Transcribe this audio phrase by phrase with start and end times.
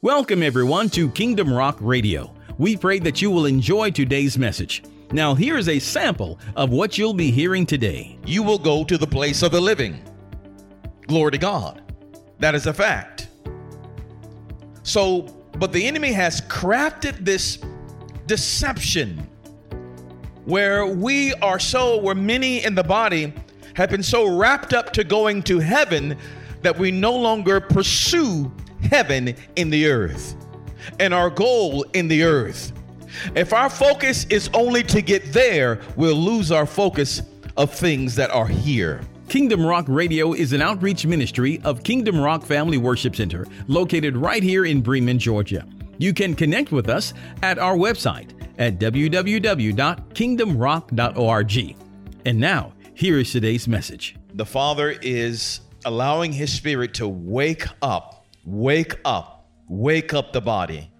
[0.00, 2.32] Welcome, everyone, to Kingdom Rock Radio.
[2.56, 4.84] We pray that you will enjoy today's message.
[5.10, 8.16] Now, here is a sample of what you'll be hearing today.
[8.24, 10.00] You will go to the place of the living.
[11.08, 11.82] Glory to God.
[12.38, 13.26] That is a fact.
[14.84, 15.22] So,
[15.58, 17.58] but the enemy has crafted this
[18.26, 19.28] deception
[20.44, 23.34] where we are so, where many in the body
[23.74, 26.16] have been so wrapped up to going to heaven
[26.62, 30.36] that we no longer pursue heaven in the earth
[31.00, 32.72] and our goal in the earth.
[33.34, 37.22] If our focus is only to get there, we'll lose our focus
[37.56, 39.00] of things that are here.
[39.28, 44.42] Kingdom Rock Radio is an outreach ministry of Kingdom Rock Family Worship Center, located right
[44.42, 45.66] here in Bremen, Georgia.
[45.98, 51.76] You can connect with us at our website at www.kingdomrock.org.
[52.24, 54.16] And now, here is today's message.
[54.34, 58.17] The Father is allowing His Spirit to wake up
[58.48, 59.46] Wake up.
[59.68, 60.90] Wake up the body.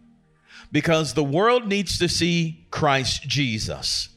[0.70, 4.10] Because the world needs to see Christ Jesus.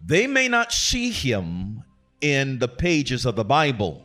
[0.00, 1.82] They may not see him
[2.20, 4.04] in the pages of the Bible,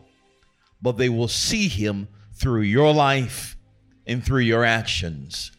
[0.82, 3.56] but they will see him through your life
[4.08, 5.52] and through your actions.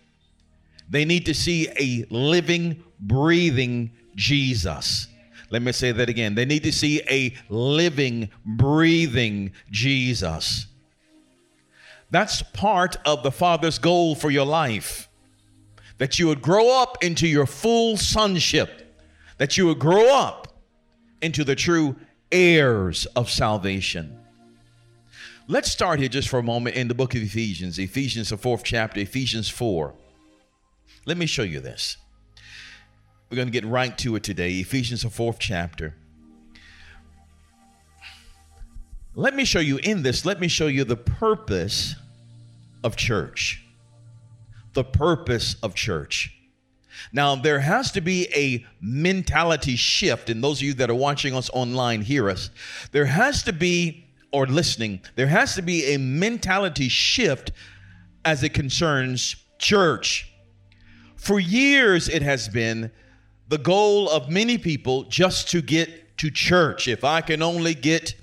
[0.89, 5.07] They need to see a living, breathing Jesus.
[5.51, 6.35] Let me say that again.
[6.35, 10.67] They need to see a living, breathing Jesus.
[12.11, 15.09] That's part of the Father's goal for your life.
[15.99, 18.97] That you would grow up into your full sonship,
[19.39, 20.49] that you would grow up
[21.23, 21.97] into the true
[22.33, 24.19] heirs of salvation.
[25.47, 28.63] Let's start here just for a moment in the book of Ephesians, Ephesians, the fourth
[28.65, 29.93] chapter, Ephesians 4.
[31.07, 31.97] Let me show you this.
[33.29, 34.53] We're going to get right to it today.
[34.61, 35.97] Ephesians, the fourth chapter.
[39.21, 41.95] Let me show you in this, let me show you the purpose
[42.83, 43.63] of church.
[44.73, 46.35] The purpose of church.
[47.13, 51.35] Now, there has to be a mentality shift, and those of you that are watching
[51.35, 52.49] us online hear us.
[52.93, 57.53] There has to be, or listening, there has to be a mentality shift
[58.25, 60.33] as it concerns church.
[61.17, 62.91] For years, it has been
[63.49, 66.89] the goal of many people just to get to church.
[66.89, 68.15] If I can only get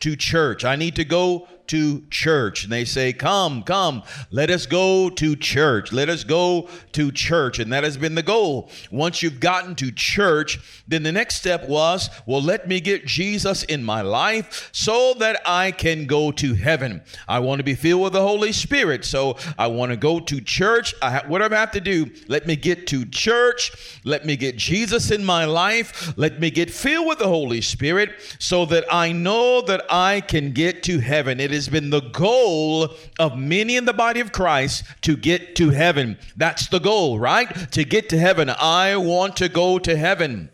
[0.00, 0.64] to church.
[0.64, 2.64] I need to go to church.
[2.64, 5.92] And they say, Come, come, let us go to church.
[5.92, 7.60] Let us go to church.
[7.60, 8.70] And that has been the goal.
[8.90, 13.62] Once you've gotten to church, then the next step was, Well, let me get Jesus
[13.62, 17.02] in my life so that I can go to heaven.
[17.28, 19.04] I want to be filled with the Holy Spirit.
[19.04, 20.92] So I want to go to church.
[21.00, 24.00] I ha- whatever I have to do, let me get to church.
[24.04, 26.12] Let me get Jesus in my life.
[26.16, 28.10] Let me get filled with the Holy Spirit
[28.40, 31.38] so that I know that I can get to heaven.
[31.38, 35.54] It is has been the goal of many in the body of Christ to get
[35.56, 36.18] to heaven.
[36.36, 37.70] That's the goal, right?
[37.72, 38.50] To get to heaven.
[38.50, 40.50] I want to go to heaven.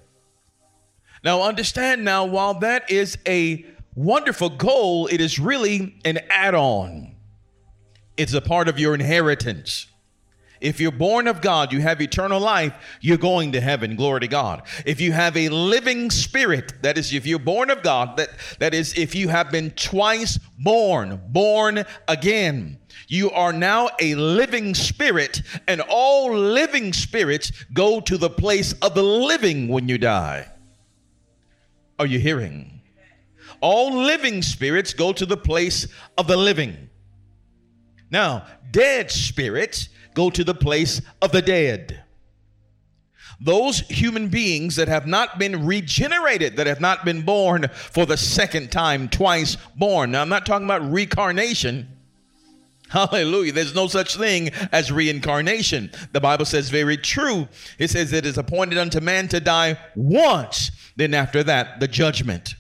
[1.23, 7.15] Now, understand now, while that is a wonderful goal, it is really an add on,
[8.17, 9.87] it's a part of your inheritance.
[10.61, 13.97] If you're born of God, you have eternal life, you're going to heaven.
[13.97, 14.63] Glory to God.
[14.85, 18.75] If you have a living spirit, that is, if you're born of God, that, that
[18.75, 22.79] is, if you have been twice born, born again,
[23.09, 28.95] you are now a living spirit, and all living spirits go to the place of
[28.95, 30.49] the living when you die.
[31.99, 32.81] Are you hearing?
[33.61, 35.87] All living spirits go to the place
[36.19, 36.91] of the living.
[38.11, 42.03] Now, dead spirits go to the place of the dead.
[43.41, 48.17] Those human beings that have not been regenerated, that have not been born for the
[48.17, 50.11] second time, twice born.
[50.11, 51.89] Now, I'm not talking about reincarnation.
[52.89, 53.53] Hallelujah.
[53.53, 55.91] There's no such thing as reincarnation.
[56.13, 57.47] The Bible says very true.
[57.79, 62.55] It says it is appointed unto man to die once, then after that, the judgment.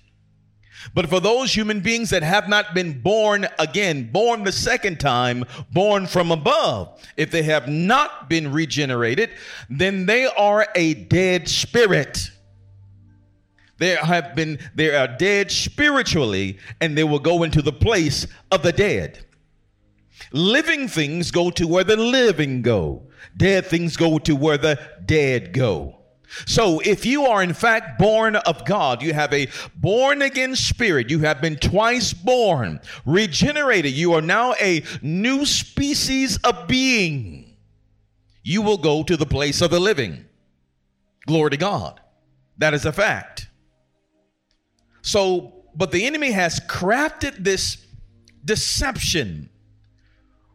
[0.95, 5.45] But for those human beings that have not been born again, born the second time,
[5.73, 9.31] born from above, if they have not been regenerated,
[9.69, 12.31] then they are a dead spirit.
[13.79, 18.63] They have been they are dead spiritually and they will go into the place of
[18.63, 19.25] the dead.
[20.33, 23.09] Living things go to where the living go.
[23.37, 25.96] Dead things go to where the dead go.
[26.47, 31.11] So, if you are in fact born of God, you have a born again spirit,
[31.11, 37.57] you have been twice born, regenerated, you are now a new species of being,
[38.43, 40.25] you will go to the place of the living.
[41.27, 42.01] Glory to God.
[42.59, 43.49] That is a fact.
[45.03, 47.85] So, but the enemy has crafted this
[48.45, 49.51] deception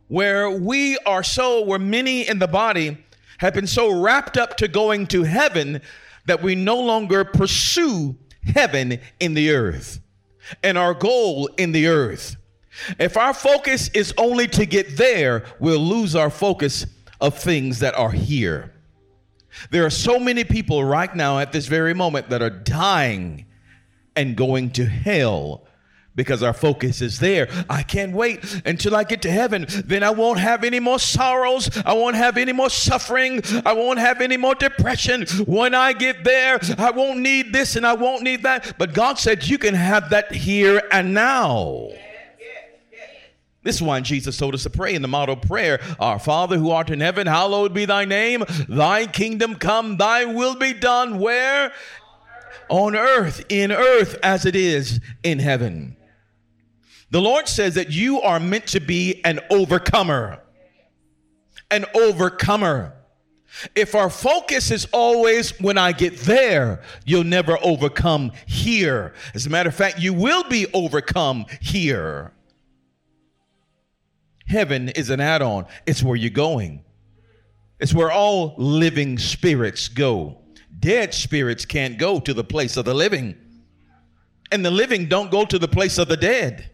[0.07, 2.97] where we are so, where many in the body
[3.41, 5.81] have been so wrapped up to going to heaven
[6.27, 9.99] that we no longer pursue heaven in the earth
[10.63, 12.35] and our goal in the earth.
[12.99, 16.85] If our focus is only to get there, we'll lose our focus
[17.19, 18.73] of things that are here.
[19.71, 23.47] There are so many people right now at this very moment that are dying
[24.15, 25.65] and going to hell
[26.15, 27.47] because our focus is there.
[27.69, 29.65] I can't wait until I get to heaven.
[29.85, 31.69] Then I won't have any more sorrows.
[31.85, 33.41] I won't have any more suffering.
[33.65, 35.25] I won't have any more depression.
[35.45, 38.75] When I get there, I won't need this and I won't need that.
[38.77, 41.89] But God said you can have that here and now.
[43.63, 46.71] This is why Jesus told us to pray in the model prayer Our Father who
[46.71, 48.43] art in heaven, hallowed be thy name.
[48.67, 51.19] Thy kingdom come, thy will be done.
[51.19, 51.71] Where?
[52.69, 55.95] On earth, in earth as it is in heaven.
[57.11, 60.41] The Lord says that you are meant to be an overcomer.
[61.69, 62.95] An overcomer.
[63.75, 69.13] If our focus is always when I get there, you'll never overcome here.
[69.33, 72.31] As a matter of fact, you will be overcome here.
[74.47, 76.83] Heaven is an add on, it's where you're going.
[77.79, 80.37] It's where all living spirits go.
[80.79, 83.35] Dead spirits can't go to the place of the living,
[84.51, 86.70] and the living don't go to the place of the dead.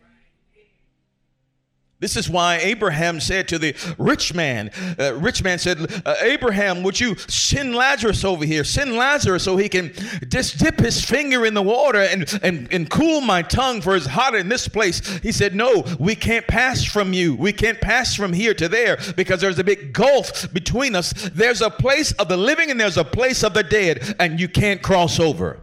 [2.00, 6.84] This is why Abraham said to the rich man, uh, rich man said, uh, Abraham,
[6.84, 8.64] would you send Lazarus over here?
[8.64, 9.92] Send Lazarus so he can
[10.28, 14.06] just dip his finger in the water and, and, and cool my tongue for it's
[14.06, 15.18] hot in this place.
[15.24, 17.34] He said, No, we can't pass from you.
[17.36, 21.14] We can't pass from here to there because there's a big gulf between us.
[21.34, 24.48] There's a place of the living and there's a place of the dead, and you
[24.48, 25.62] can't cross over.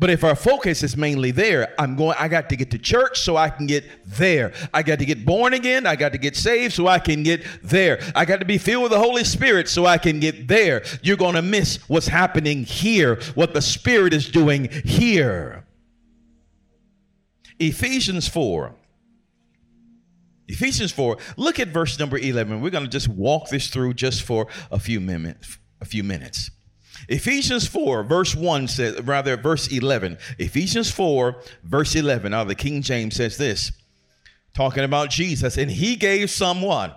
[0.00, 3.20] But if our focus is mainly there, I'm going, I got to get to church
[3.20, 4.54] so I can get there.
[4.72, 5.86] I got to get born again.
[5.86, 8.00] I got to get saved so I can get there.
[8.14, 10.82] I got to be filled with the Holy Spirit so I can get there.
[11.02, 15.66] You're going to miss what's happening here, what the Spirit is doing here.
[17.58, 18.74] Ephesians 4.
[20.48, 21.18] Ephesians 4.
[21.36, 22.62] Look at verse number 11.
[22.62, 25.58] We're going to just walk this through just for a few minutes.
[25.82, 26.50] A few minutes.
[27.08, 30.18] Ephesians 4, verse 1 says, rather, verse 11.
[30.38, 32.30] Ephesians 4, verse 11.
[32.32, 33.72] Now, the King James says this,
[34.54, 36.92] talking about Jesus, and he gave someone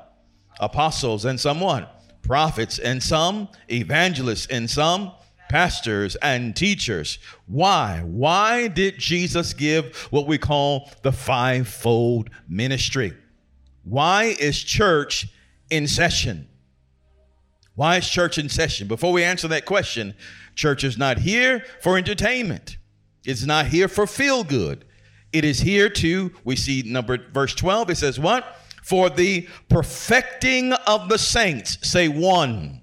[0.59, 1.87] apostles and someone
[2.21, 5.11] prophets and some evangelists and some
[5.49, 7.19] pastors and teachers.
[7.45, 8.01] Why?
[8.03, 13.13] Why did Jesus give what we call the fivefold ministry?
[13.83, 15.27] Why is church
[15.69, 16.47] in session?
[17.75, 18.87] Why is church in session?
[18.87, 20.13] Before we answer that question,
[20.55, 22.77] church is not here for entertainment.
[23.25, 24.85] It's not here for feel good.
[25.31, 28.57] It is here to, we see number verse 12, it says what?
[28.83, 31.79] For the perfecting of the saints.
[31.87, 32.81] Say one.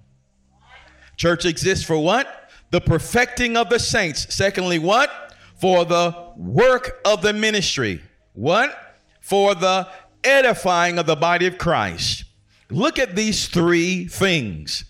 [1.16, 2.50] Church exists for what?
[2.70, 4.34] The perfecting of the saints.
[4.34, 5.34] Secondly, what?
[5.56, 8.00] For the work of the ministry.
[8.32, 8.96] What?
[9.20, 9.86] For the
[10.25, 12.25] edifying of the body of Christ.
[12.70, 14.84] Look at these three things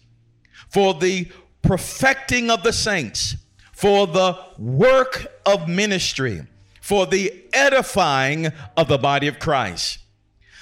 [0.68, 1.28] for the
[1.62, 3.36] perfecting of the saints,
[3.72, 6.42] for the work of ministry,
[6.80, 9.98] for the edifying of the body of Christ.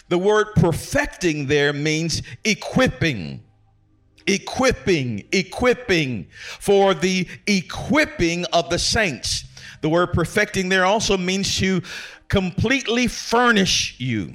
[0.08, 3.42] The word perfecting there means equipping.
[4.26, 6.28] Equipping, equipping,
[6.60, 9.44] for the equipping of the saints.
[9.80, 11.82] The word perfecting there also means to
[12.28, 14.34] completely furnish you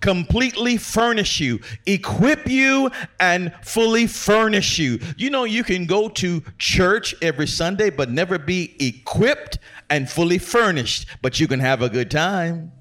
[0.00, 5.00] completely furnish you, equip you, and fully furnish you.
[5.16, 9.58] You know, you can go to church every Sunday, but never be equipped
[9.90, 12.72] and fully furnished, but you can have a good time.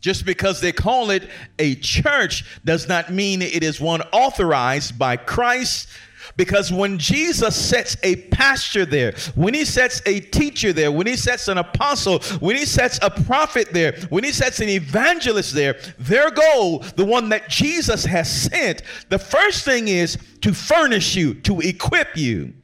[0.00, 1.28] Just because they call it
[1.60, 5.88] a church does not mean it is one authorized by Christ
[6.36, 11.16] because when Jesus sets a pastor there, when he sets a teacher there, when he
[11.16, 15.78] sets an apostle, when he sets a prophet there, when he sets an evangelist there,
[15.98, 21.34] their goal, the one that Jesus has sent, the first thing is to furnish you,
[21.34, 22.54] to equip you.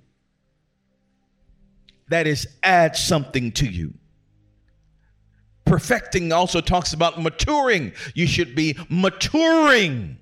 [2.09, 3.95] That is, add something to you.
[5.67, 7.93] Perfecting also talks about maturing.
[8.15, 10.17] You should be maturing.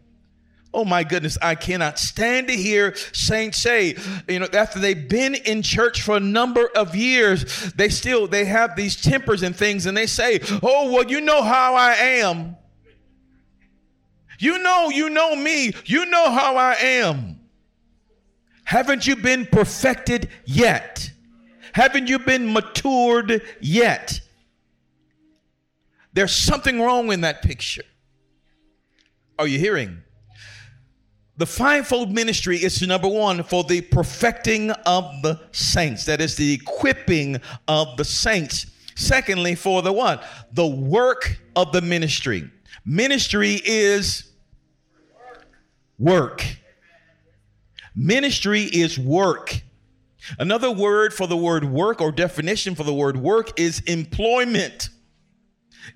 [0.76, 3.96] Oh my goodness, I cannot stand to hear saints say,
[4.28, 8.44] you know, after they've been in church for a number of years, they still they
[8.44, 12.56] have these tempers and things, and they say, "Oh, well, you know how I am.
[14.38, 15.72] You know, you know me.
[15.86, 17.40] You know how I am."
[18.64, 21.10] Haven't you been perfected yet?
[21.72, 24.20] Haven't you been matured yet?
[26.12, 27.84] There's something wrong in that picture.
[29.38, 30.02] Are you hearing?
[31.38, 36.06] The fivefold ministry is number one for the perfecting of the saints.
[36.06, 38.66] That is the equipping of the saints.
[38.94, 40.24] Secondly, for the what?
[40.52, 42.50] The work of the ministry.
[42.86, 44.32] Ministry is
[45.98, 46.42] work.
[47.94, 49.60] Ministry is work.
[50.38, 54.88] Another word for the word work or definition for the word work is employment.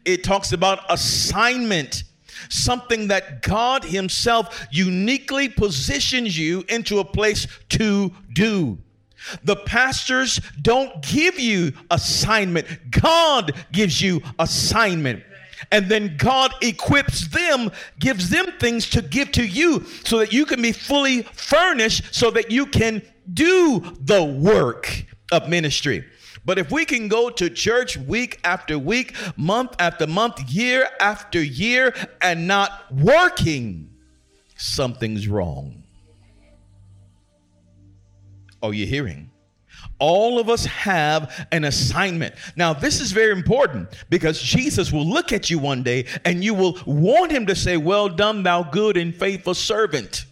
[0.05, 2.05] It talks about assignment
[2.49, 8.79] something that God Himself uniquely positions you into a place to do.
[9.45, 12.67] The pastors don't give you assignment.
[12.91, 15.23] God gives you assignment.
[15.71, 20.47] And then God equips them, gives them things to give to you so that you
[20.47, 26.05] can be fully furnished so that you can do the work of ministry.
[26.51, 31.41] But if we can go to church week after week, month after month, year after
[31.41, 33.89] year, and not working,
[34.57, 35.85] something's wrong.
[38.61, 39.31] Oh, Are you hearing?
[40.01, 42.35] All of us have an assignment.
[42.57, 46.55] Now, this is very important because Jesus will look at you one day and you
[46.55, 50.25] will want him to say, Well done, thou good and faithful servant.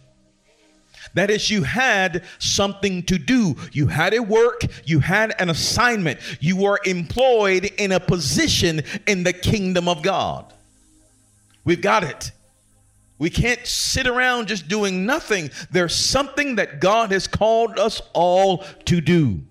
[1.13, 3.55] That is, you had something to do.
[3.71, 9.23] You had a work, you had an assignment, you were employed in a position in
[9.23, 10.53] the kingdom of God.
[11.63, 12.31] We've got it.
[13.17, 15.51] We can't sit around just doing nothing.
[15.71, 19.41] There's something that God has called us all to do.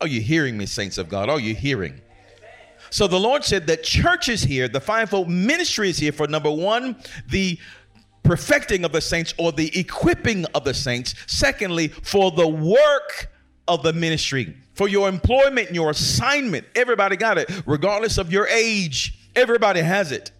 [0.00, 1.28] Are you hearing me, saints of God?
[1.28, 2.00] Are you hearing?
[2.90, 6.50] So the Lord said that church is here, the fivefold ministry is here for number
[6.50, 6.96] one,
[7.28, 7.58] the
[8.28, 11.14] perfecting of the saints or the equipping of the saints.
[11.26, 13.30] Secondly, for the work
[13.66, 16.66] of the ministry, for your employment and your assignment.
[16.74, 19.30] Everybody got it, regardless of your age.
[19.34, 20.30] Everybody has it.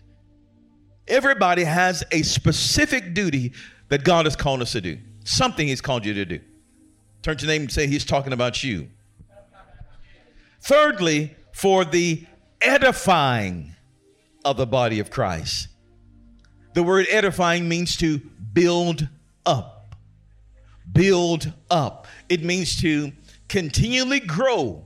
[1.09, 3.53] Everybody has a specific duty
[3.89, 6.41] that God has called us to do, something He's called you to do.
[7.23, 8.89] Turn to your name and say, He's talking about you.
[10.61, 12.27] Thirdly, for the
[12.61, 13.75] edifying
[14.45, 15.69] of the body of Christ.
[16.79, 18.19] The word edifying means to
[18.53, 19.09] build
[19.45, 19.97] up.
[20.93, 22.07] Build up.
[22.29, 23.11] It means to
[23.49, 24.85] continually grow,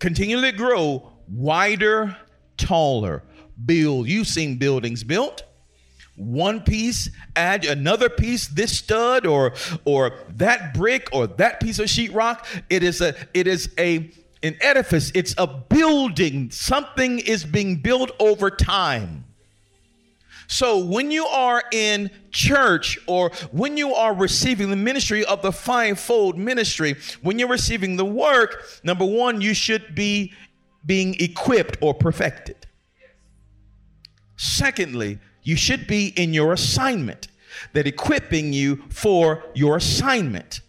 [0.00, 2.16] continually grow wider,
[2.56, 3.22] taller.
[3.64, 4.08] Build.
[4.08, 5.44] You've seen buildings built.
[6.16, 9.54] One piece, add another piece, this stud or
[9.84, 12.44] or that brick or that piece of sheetrock.
[12.68, 14.10] It is a it is a
[14.42, 15.12] an edifice.
[15.14, 16.50] It's a building.
[16.50, 19.26] Something is being built over time.
[20.46, 25.52] So when you are in church or when you are receiving the ministry of the
[25.52, 30.32] fivefold ministry, when you're receiving the work, number one, you should be
[30.84, 32.66] being equipped or perfected.
[34.36, 37.28] Secondly, you should be in your assignment,
[37.72, 40.60] that equipping you for your assignment.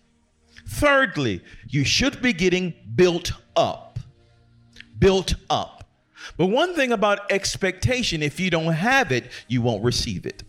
[0.67, 3.99] Thirdly, you should be getting built up.
[4.97, 5.74] Built up.
[6.37, 10.43] But one thing about expectation, if you don't have it, you won't receive it.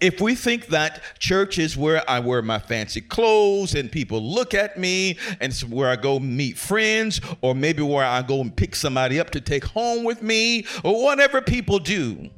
[0.00, 4.54] If we think that church is where I wear my fancy clothes and people look
[4.54, 8.54] at me, and it's where I go meet friends, or maybe where I go and
[8.54, 12.30] pick somebody up to take home with me, or whatever people do,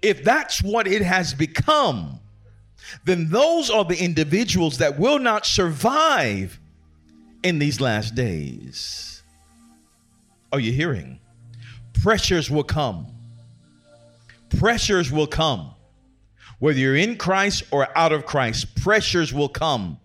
[0.00, 2.18] if that's what it has become,
[3.04, 6.58] then those are the individuals that will not survive
[7.44, 9.11] in these last days.
[10.52, 11.18] Are you hearing?
[12.02, 13.06] Pressures will come.
[14.58, 15.74] Pressures will come.
[16.58, 19.98] Whether you're in Christ or out of Christ, pressures will come.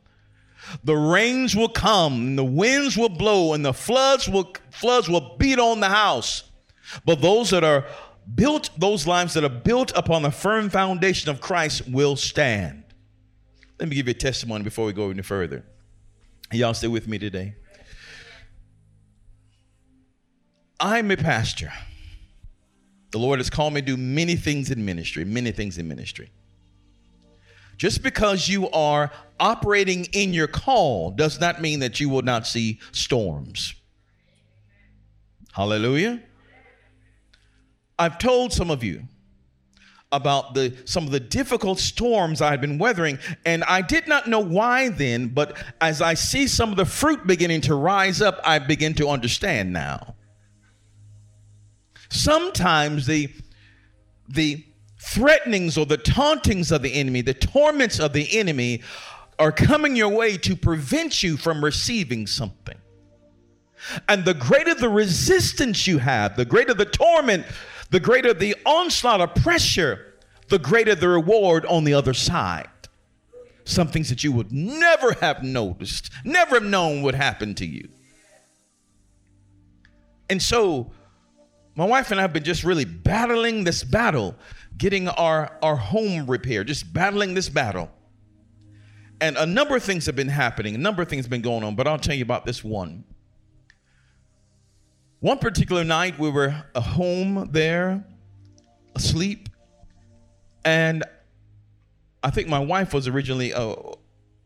[0.84, 5.60] The rains will come, the winds will blow, and the floods will floods will beat
[5.60, 6.44] on the house.
[7.06, 7.86] But those that are
[8.36, 12.84] built, those lives that are built upon the firm foundation of Christ will stand.
[13.80, 15.64] Let me give you a testimony before we go any further.
[16.52, 17.56] Y'all stay with me today.
[20.80, 21.72] I'm a pastor.
[23.12, 26.30] The Lord has called me to do many things in ministry, many things in ministry.
[27.78, 32.48] Just because you are operating in your call does not mean that you will not
[32.48, 33.76] see storms.
[35.54, 36.22] Hallelujah.
[38.00, 39.04] I've told some of you
[40.12, 44.28] about the some of the difficult storms I had been weathering and I did not
[44.28, 48.40] know why then but as I see some of the fruit beginning to rise up
[48.46, 50.16] I begin to understand now.
[52.10, 53.30] Sometimes the,
[54.30, 54.64] the
[55.00, 58.82] threatenings or the tauntings of the enemy, the torments of the enemy
[59.40, 62.78] are coming your way to prevent you from receiving something.
[64.10, 67.46] And the greater the resistance you have, the greater the torment,
[67.92, 70.16] the greater the onslaught of pressure,
[70.50, 72.70] the greater the reward on the other side.
[73.66, 77.90] Some things that you would never have noticed, never have known would happen to you.
[80.30, 80.92] And so,
[81.78, 84.36] my wife and I have been just really battling this battle,
[84.80, 87.92] getting our, our home repaired, just battling this battle.
[89.22, 91.64] And a number of things have been happening, a number of things have been going
[91.64, 93.04] on, but I'll tell you about this one.
[95.20, 98.04] One particular night, we were at home there,
[98.96, 99.48] asleep,
[100.66, 101.04] and
[102.24, 103.76] I think my wife was originally uh,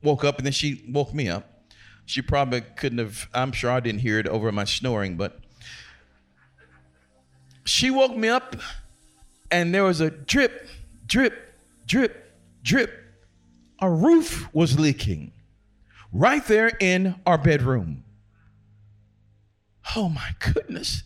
[0.03, 1.63] woke up, and then she woke me up.
[2.05, 3.29] She probably couldn't have.
[3.33, 5.39] I'm sure I didn't hear it over my snoring, but
[7.63, 8.55] she woke me up,
[9.49, 10.67] and there was a drip,
[11.05, 11.33] drip,
[11.85, 12.97] drip, drip.
[13.79, 15.31] Our roof was leaking
[16.11, 18.03] right there in our bedroom.
[19.95, 21.03] Oh my goodness.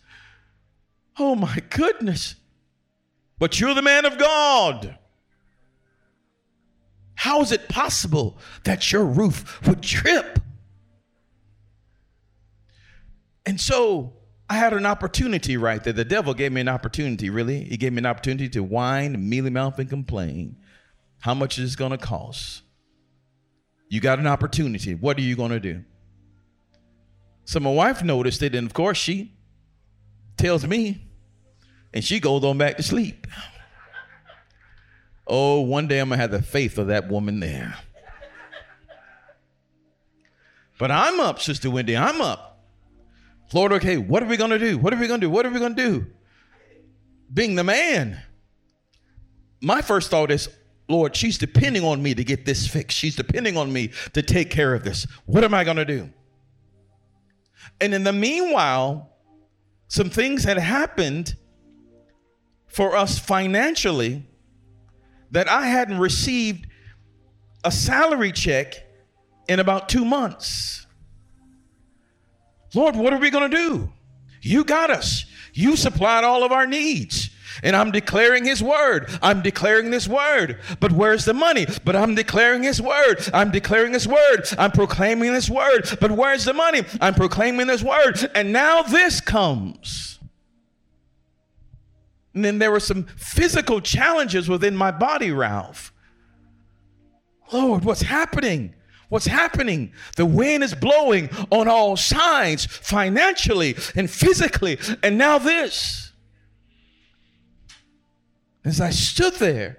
[1.17, 2.35] Oh my goodness.
[3.39, 4.97] But you're the man of God.
[7.15, 10.39] How is it possible that your roof would trip?
[13.45, 14.13] And so
[14.49, 15.93] I had an opportunity right there.
[15.93, 17.63] The devil gave me an opportunity, really.
[17.63, 20.57] He gave me an opportunity to whine, mealy mouth, and complain.
[21.19, 22.61] How much is this going to cost?
[23.89, 24.93] You got an opportunity.
[24.93, 25.83] What are you going to do?
[27.45, 29.33] So my wife noticed it, and of course, she
[30.37, 31.07] tells me,
[31.93, 33.25] and she goes on back to sleep.
[35.27, 37.75] Oh, one day I'm going to have the faith of that woman there.
[40.77, 41.97] But I'm up, Sister Wendy.
[41.97, 42.54] I'm up.
[43.53, 44.77] Lord, okay, what are we going to do?
[44.77, 45.29] What are we going to do?
[45.29, 46.05] What are we going to do?
[47.33, 48.21] Being the man,
[49.61, 50.49] my first thought is,
[50.87, 52.97] Lord, she's depending on me to get this fixed.
[52.97, 55.07] She's depending on me to take care of this.
[55.25, 56.09] What am I going to do?
[57.81, 59.11] And in the meanwhile,
[59.87, 61.35] some things had happened
[62.67, 64.23] for us financially
[65.31, 66.67] that I hadn't received
[67.63, 68.75] a salary check
[69.47, 70.84] in about two months.
[72.75, 73.91] Lord, what are we going to do?
[74.41, 75.25] You got us.
[75.53, 77.29] You supplied all of our needs.
[77.63, 79.09] And I'm declaring his word.
[79.21, 80.59] I'm declaring this word.
[80.79, 81.65] But where's the money?
[81.85, 83.27] But I'm declaring his word.
[83.33, 84.43] I'm declaring his word.
[84.57, 85.97] I'm proclaiming this word.
[86.01, 86.83] But where's the money?
[86.99, 88.29] I'm proclaiming this word.
[88.35, 90.19] And now this comes.
[92.33, 95.93] And then there were some physical challenges within my body, Ralph.
[97.53, 98.75] Lord, what's happening?
[99.15, 99.93] What's happening?
[100.17, 104.77] The wind is blowing on all sides, financially and physically.
[105.01, 106.11] And now this.
[108.65, 109.77] As I stood there,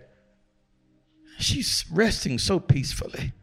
[1.38, 3.35] she's resting so peacefully.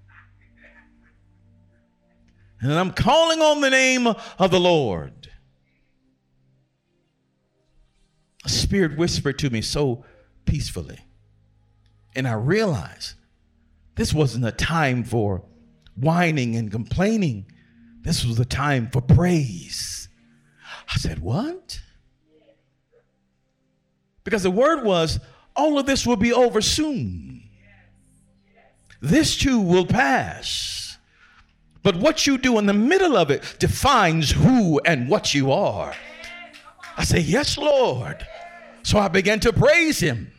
[2.59, 5.29] And I'm calling on the name of the Lord.
[8.43, 10.03] a spirit whispered to me so
[10.45, 11.01] peacefully.
[12.15, 13.13] And I realized
[13.93, 15.43] this wasn't a time for
[15.95, 17.45] whining and complaining.
[18.01, 20.09] This was the time for praise.
[20.93, 21.79] I said, What?
[24.23, 25.19] Because the word was,
[25.55, 27.43] all of this will be over soon.
[29.01, 30.97] This too will pass.
[31.81, 35.93] But what you do in the middle of it defines who and what you are.
[36.97, 38.25] I say, Yes, Lord.
[38.83, 40.31] So I began to praise him.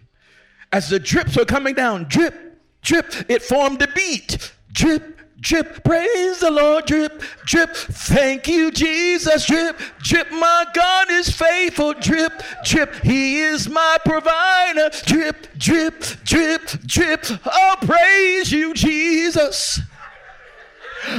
[0.72, 2.34] As the drips were coming down, drip,
[2.82, 4.52] drip, it formed a beat.
[4.72, 11.28] Drip, drip, praise the Lord, drip, drip, thank you, Jesus, drip, drip, my God is
[11.28, 19.80] faithful, drip, drip, he is my provider, drip, drip, drip, drip, oh, praise you, Jesus.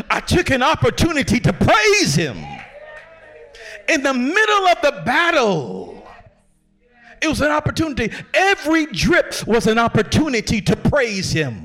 [0.09, 2.37] I took an opportunity to praise him
[3.87, 6.03] in the middle of the battle.
[7.21, 8.11] It was an opportunity.
[8.33, 11.64] Every drip was an opportunity to praise him.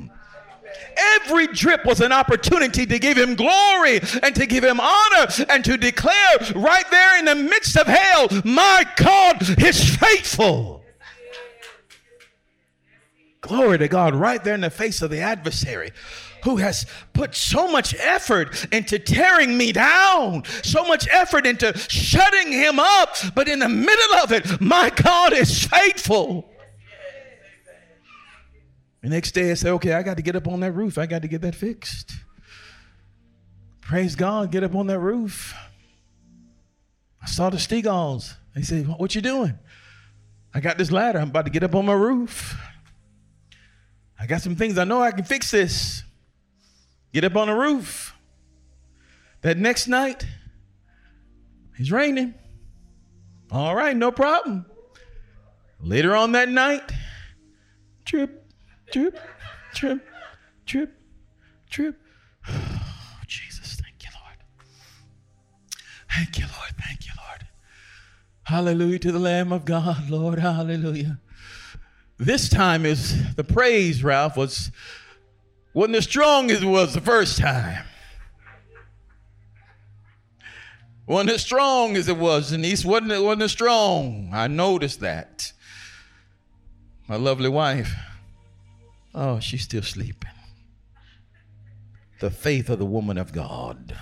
[0.96, 5.64] Every drip was an opportunity to give him glory and to give him honor and
[5.64, 10.82] to declare right there in the midst of hell, my God is faithful.
[13.40, 15.92] Glory to God, right there in the face of the adversary
[16.44, 22.52] who has put so much effort into tearing me down, so much effort into shutting
[22.52, 23.16] him up.
[23.34, 26.49] But in the middle of it, my God is faithful.
[29.02, 30.98] The next day I said, okay, I got to get up on that roof.
[30.98, 32.12] I got to get that fixed.
[33.80, 35.54] Praise God, get up on that roof.
[37.22, 38.34] I saw the Stegals.
[38.54, 39.58] They said, what you doing?
[40.52, 41.18] I got this ladder.
[41.18, 42.56] I'm about to get up on my roof.
[44.18, 46.02] I got some things I know I can fix this.
[47.12, 48.14] Get up on the roof.
[49.42, 50.26] That next night,
[51.80, 52.34] It's raining.
[53.50, 54.66] All right, no problem.
[55.80, 56.92] Later on that night,
[58.04, 58.39] trip,
[58.90, 59.18] trip,
[59.74, 60.06] trip,
[60.66, 60.92] trip,
[61.68, 61.96] trip.
[62.48, 64.36] Oh, Jesus, thank you, Lord.
[66.10, 66.72] Thank you, Lord.
[66.84, 67.46] Thank you, Lord.
[68.44, 70.40] Hallelujah to the Lamb of God, Lord.
[70.40, 71.20] Hallelujah.
[72.18, 74.72] This time is the praise, Ralph, was
[75.72, 77.84] wasn't as strong as it was the first time.
[81.06, 82.84] Wasn't as strong as it was, Denise.
[82.84, 84.30] Wasn't it wasn't as strong.
[84.32, 85.52] I noticed that.
[87.08, 87.94] My lovely wife.
[89.14, 90.30] Oh, she's still sleeping.
[92.20, 93.96] The faith of the woman of God.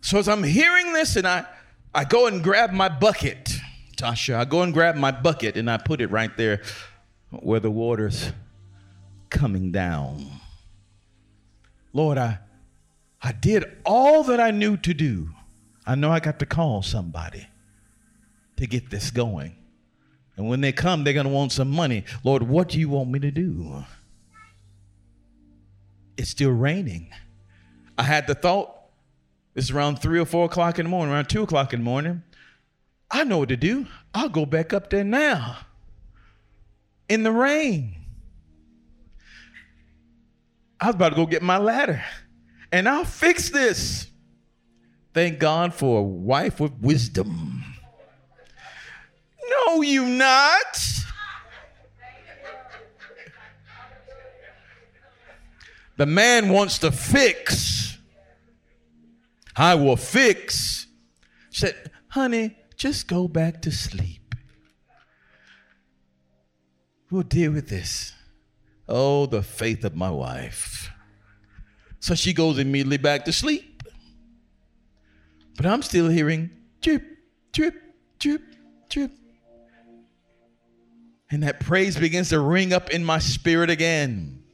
[0.00, 1.46] So as I'm hearing this and I,
[1.94, 3.58] I go and grab my bucket,
[3.96, 6.60] Tasha, I go and grab my bucket and I put it right there
[7.30, 8.32] where the water's
[9.30, 10.26] coming down.
[11.92, 12.40] Lord, I
[13.22, 15.30] I did all that I knew to do.
[15.86, 17.46] I know I got to call somebody
[18.58, 19.56] to get this going.
[20.36, 22.04] And when they come, they're going to want some money.
[22.24, 23.84] Lord, what do you want me to do?
[26.16, 27.12] It's still raining.
[27.96, 28.72] I had the thought,
[29.54, 32.22] it's around three or four o'clock in the morning, around two o'clock in the morning.
[33.10, 33.86] I know what to do.
[34.12, 35.58] I'll go back up there now
[37.08, 37.94] in the rain.
[40.80, 42.02] I was about to go get my ladder
[42.72, 44.08] and I'll fix this.
[45.12, 47.62] Thank God for a wife with wisdom.
[49.50, 50.78] No, you not.
[55.96, 57.98] The man wants to fix.
[59.56, 60.86] I will fix.
[61.50, 64.34] She said, honey, just go back to sleep.
[67.10, 68.12] We'll deal with this.
[68.88, 70.90] Oh, the faith of my wife.
[72.00, 73.82] So she goes immediately back to sleep.
[75.56, 77.04] But I'm still hearing drip,
[77.52, 77.74] drip,
[78.18, 78.42] drip,
[78.88, 79.12] drip.
[81.34, 84.44] And that praise begins to ring up in my spirit again.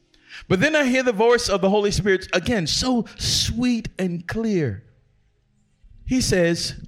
[0.48, 4.84] But then I hear the voice of the Holy Spirit again, so sweet and clear.
[6.06, 6.82] He says,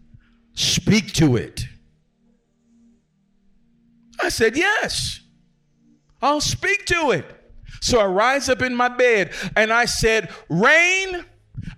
[0.54, 1.66] Speak to it.
[4.18, 5.20] I said, Yes,
[6.22, 7.26] I'll speak to it.
[7.82, 11.22] So I rise up in my bed and I said, Rain,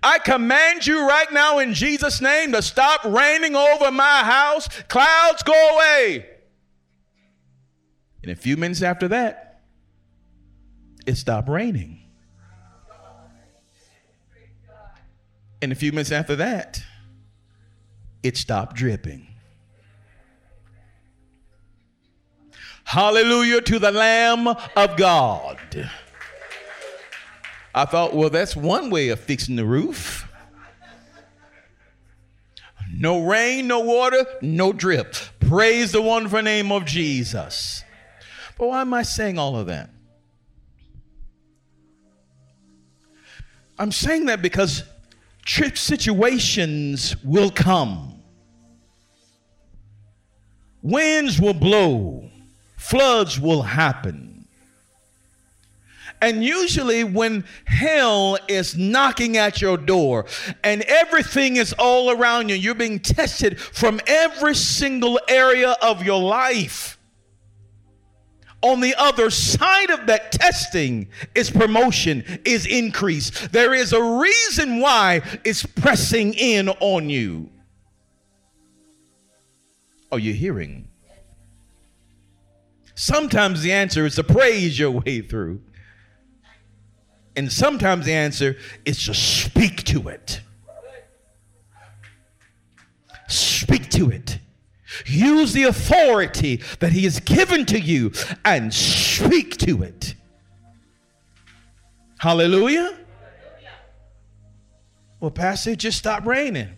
[0.01, 4.69] I command you right now in Jesus' name to stop raining over my house.
[4.83, 6.29] Clouds go away.
[8.25, 9.61] And a few minutes after that,
[11.05, 12.01] it stopped raining.
[15.61, 16.81] And a few minutes after that,
[18.23, 19.27] it stopped dripping.
[22.83, 25.59] Hallelujah to the Lamb of God.
[27.75, 30.27] I thought, well, that's one way of fixing the roof.
[32.91, 35.13] No rain, no water, no drip.
[35.39, 37.83] Praise the wonderful name of Jesus.
[38.57, 39.89] But why am I saying all of that?
[43.77, 44.83] I'm saying that because
[45.43, 48.13] trip situations will come.
[50.81, 52.25] Winds will blow
[52.85, 54.45] floods will happen.
[56.21, 60.25] And usually, when hell is knocking at your door
[60.63, 66.21] and everything is all around you, you're being tested from every single area of your
[66.21, 66.94] life.
[68.61, 73.47] On the other side of that testing is promotion, is increase.
[73.49, 77.49] There is a reason why it's pressing in on you.
[80.11, 80.87] Are you hearing?
[82.95, 85.61] Sometimes the answer is to praise your way through.
[87.35, 90.41] And sometimes the answer is to speak to it.
[93.27, 94.39] Speak to it.
[95.05, 98.11] Use the authority that He has given to you
[98.43, 100.15] and speak to it.
[102.17, 102.97] Hallelujah.
[105.19, 106.69] Well, Pastor, it just stopped raining.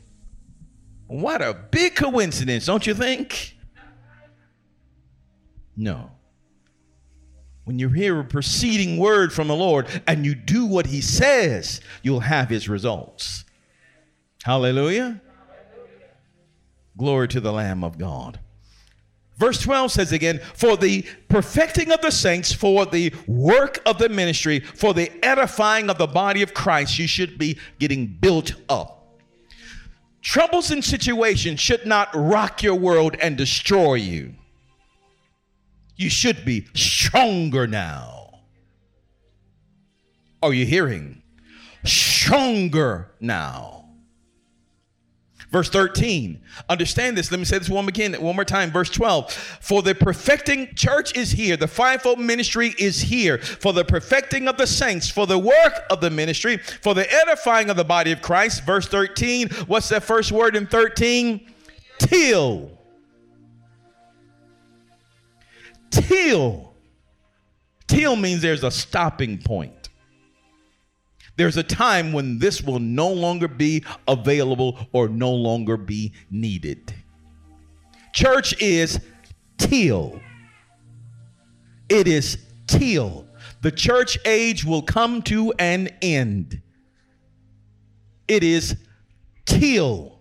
[1.07, 3.57] What a big coincidence, don't you think?
[5.75, 6.11] No.
[7.63, 11.81] When you hear a preceding word from the Lord and you do what he says,
[12.01, 13.45] you'll have his results.
[14.43, 15.21] Hallelujah.
[16.97, 18.39] Glory to the Lamb of God.
[19.37, 24.09] Verse 12 says again, for the perfecting of the saints, for the work of the
[24.09, 29.21] ministry, for the edifying of the body of Christ, you should be getting built up.
[30.23, 34.33] Troubles and situations should not rock your world and destroy you
[35.97, 38.39] you should be stronger now.
[40.41, 41.23] Are you hearing?
[41.83, 43.86] Stronger now.
[45.49, 46.41] Verse 13.
[46.67, 47.31] Understand this.
[47.31, 48.69] Let me say this one again, one more time.
[48.71, 49.31] Verse 12.
[49.31, 51.55] For the perfecting church is here.
[51.55, 53.37] The fivefold ministry is here.
[53.37, 57.69] For the perfecting of the saints, for the work of the ministry, for the edifying
[57.69, 58.65] of the body of Christ.
[58.65, 59.49] Verse 13.
[59.67, 61.49] What's that first word in 13?
[61.99, 62.71] Till.
[65.89, 66.73] Till.
[67.87, 69.76] Till means there's a stopping point.
[71.37, 76.93] There's a time when this will no longer be available or no longer be needed.
[78.13, 78.99] Church is
[79.57, 80.19] till.
[81.89, 83.27] It is till.
[83.61, 86.61] The church age will come to an end.
[88.27, 88.75] It is
[89.45, 90.19] till.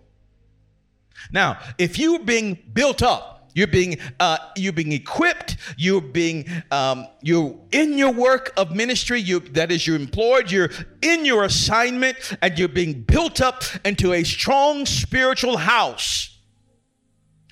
[1.31, 5.57] Now, if you're being built up, you're being uh, you're being equipped.
[5.77, 9.19] You're being um, you're in your work of ministry.
[9.19, 10.51] You that is you're employed.
[10.51, 10.69] You're
[11.01, 16.37] in your assignment, and you're being built up into a strong spiritual house.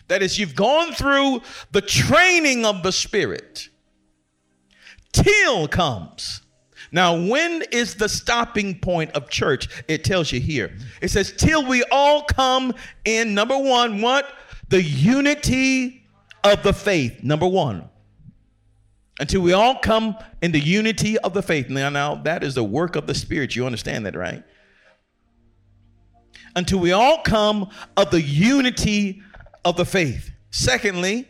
[0.08, 1.42] That is, you've gone through
[1.72, 3.70] the training of the Spirit.
[5.12, 6.42] Till comes.
[6.92, 9.84] Now, when is the stopping point of church?
[9.88, 10.78] It tells you here.
[11.02, 14.32] It says, till we all come in number one, what?
[14.70, 16.06] The unity
[16.44, 17.90] of the faith, number one.
[19.20, 21.70] Until we all come in the unity of the faith.
[21.70, 23.56] Now, now that is the work of the Spirit.
[23.56, 24.44] You understand that, right?
[26.56, 29.22] Until we all come of the unity
[29.64, 30.32] of the faith.
[30.52, 31.28] Secondly,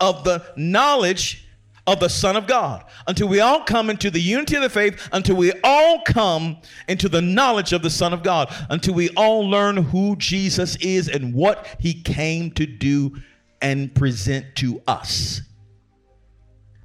[0.00, 1.47] of the knowledge
[1.88, 5.08] of the Son of God, until we all come into the unity of the faith,
[5.10, 9.48] until we all come into the knowledge of the Son of God, until we all
[9.48, 13.16] learn who Jesus is and what he came to do
[13.62, 15.40] and present to us.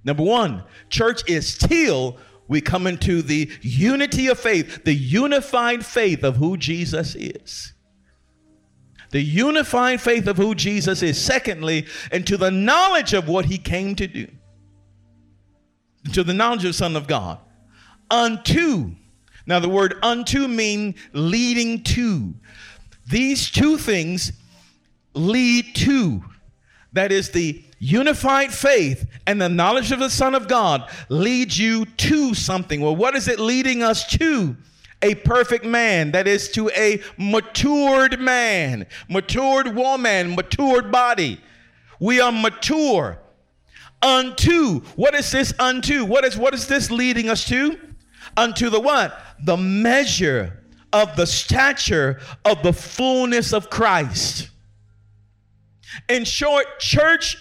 [0.05, 6.23] Number one, church is till we come into the unity of faith, the unified faith
[6.23, 7.73] of who Jesus is.
[9.11, 11.21] The unified faith of who Jesus is.
[11.21, 14.27] Secondly, into the knowledge of what he came to do
[16.11, 17.39] to the knowledge of the Son of God.
[18.11, 18.91] Unto.
[19.45, 22.33] Now, the word unto mean leading to.
[23.07, 24.31] These two things
[25.13, 26.23] lead to.
[26.93, 31.85] That is the unified faith and the knowledge of the Son of God leads you
[31.85, 32.79] to something.
[32.79, 34.55] Well, what is it leading us to?
[35.01, 41.41] A perfect man, that is to a matured man, matured woman, matured body.
[41.99, 43.19] We are mature
[44.03, 44.81] unto.
[44.95, 46.05] What is this unto?
[46.05, 47.79] What is what is this leading us to?
[48.37, 49.17] Unto the what?
[49.43, 54.49] The measure of the stature of the fullness of Christ.
[56.09, 57.37] In short, church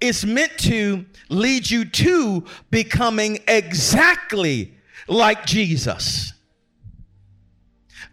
[0.00, 4.74] is meant to lead you to becoming exactly
[5.08, 6.32] like Jesus.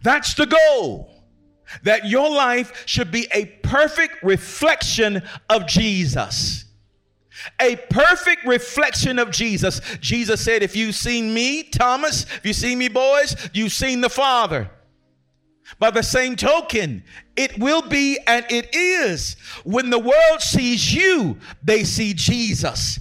[0.02, 1.10] That's the goal.
[1.84, 6.66] That your life should be a perfect reflection of Jesus
[7.60, 9.80] a perfect reflection of Jesus.
[10.00, 14.10] Jesus said, If you've seen me, Thomas, if you've seen me, boys, you've seen the
[14.10, 14.70] Father.
[15.78, 17.02] By the same token,
[17.36, 23.00] it will be and it is when the world sees you, they see Jesus.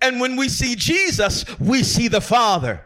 [0.00, 2.84] And when we see Jesus, we see the Father.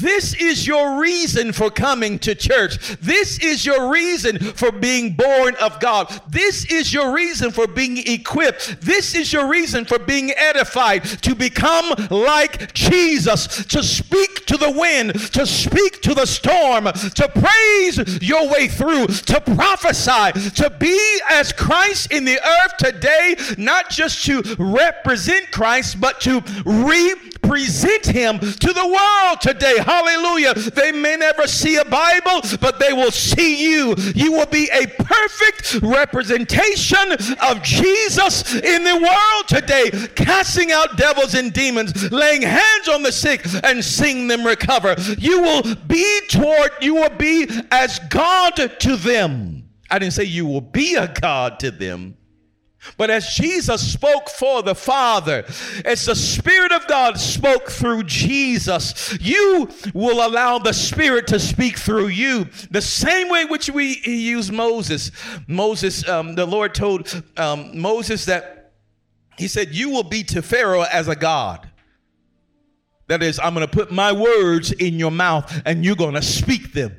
[0.00, 2.78] This is your reason for coming to church.
[3.00, 6.08] This is your reason for being born of God.
[6.28, 8.80] This is your reason for being equipped.
[8.80, 14.70] This is your reason for being edified to become like Jesus, to speak to the
[14.70, 21.20] wind, to speak to the storm, to praise your way through, to prophesy, to be
[21.30, 28.38] as Christ in the earth today, not just to represent Christ, but to represent him
[28.38, 29.78] to the world today today.
[29.78, 30.54] Hallelujah.
[30.54, 33.94] They may never see a Bible, but they will see you.
[34.14, 41.34] You will be a perfect representation of Jesus in the world today, casting out devils
[41.34, 44.94] and demons, laying hands on the sick and seeing them recover.
[45.18, 49.68] You will be toward, you will be as God to them.
[49.90, 52.16] I didn't say you will be a God to them.
[52.96, 55.44] But as Jesus spoke for the Father,
[55.84, 61.78] as the Spirit of God spoke through Jesus, you will allow the Spirit to speak
[61.78, 62.48] through you.
[62.70, 65.12] The same way which we use Moses.
[65.46, 68.72] Moses, um, the Lord told um, Moses that
[69.38, 71.68] he said, You will be to Pharaoh as a God.
[73.06, 76.22] That is, I'm going to put my words in your mouth and you're going to
[76.22, 76.96] speak them.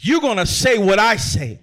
[0.00, 1.60] You're going to say what I say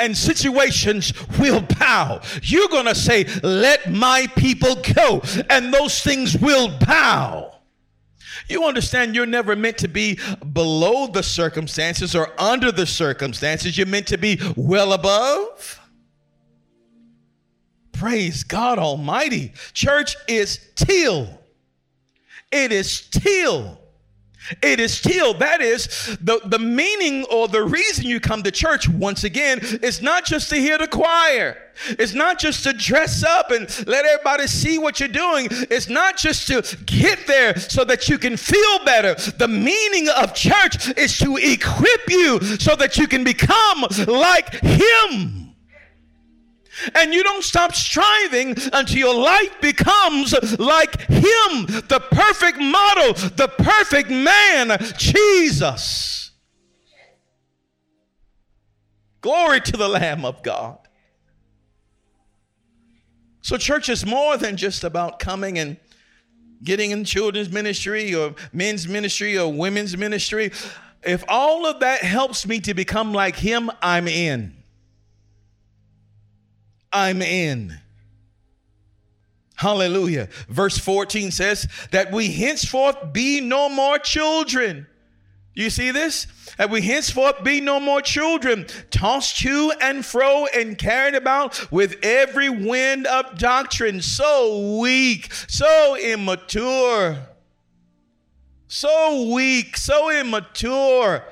[0.00, 2.20] and situations will bow.
[2.42, 7.54] You're going to say, Let my people go, and those things will bow.
[8.48, 10.18] You understand you're never meant to be
[10.52, 13.78] below the circumstances or under the circumstances.
[13.78, 15.80] You're meant to be well above.
[17.92, 19.52] Praise God Almighty.
[19.72, 21.28] Church is till.
[22.50, 23.79] It is till.
[24.62, 28.88] It is still, that is, the, the meaning or the reason you come to church,
[28.88, 31.56] once again, is not just to hear the choir.
[31.90, 35.48] It's not just to dress up and let everybody see what you're doing.
[35.50, 39.14] It's not just to get there so that you can feel better.
[39.14, 45.39] The meaning of church is to equip you so that you can become like Him.
[46.94, 53.48] And you don't stop striving until your life becomes like Him, the perfect model, the
[53.58, 56.30] perfect man, Jesus.
[59.20, 60.78] Glory to the Lamb of God.
[63.42, 65.76] So, church is more than just about coming and
[66.62, 70.52] getting in children's ministry or men's ministry or women's ministry.
[71.02, 74.59] If all of that helps me to become like Him, I'm in.
[76.92, 77.78] I'm in.
[79.56, 80.28] Hallelujah.
[80.48, 84.86] Verse 14 says that we henceforth be no more children.
[85.54, 86.26] You see this?
[86.56, 91.96] That we henceforth be no more children, tossed to and fro and carried about with
[92.02, 97.18] every wind of doctrine, so weak, so immature,
[98.68, 101.24] so weak, so immature.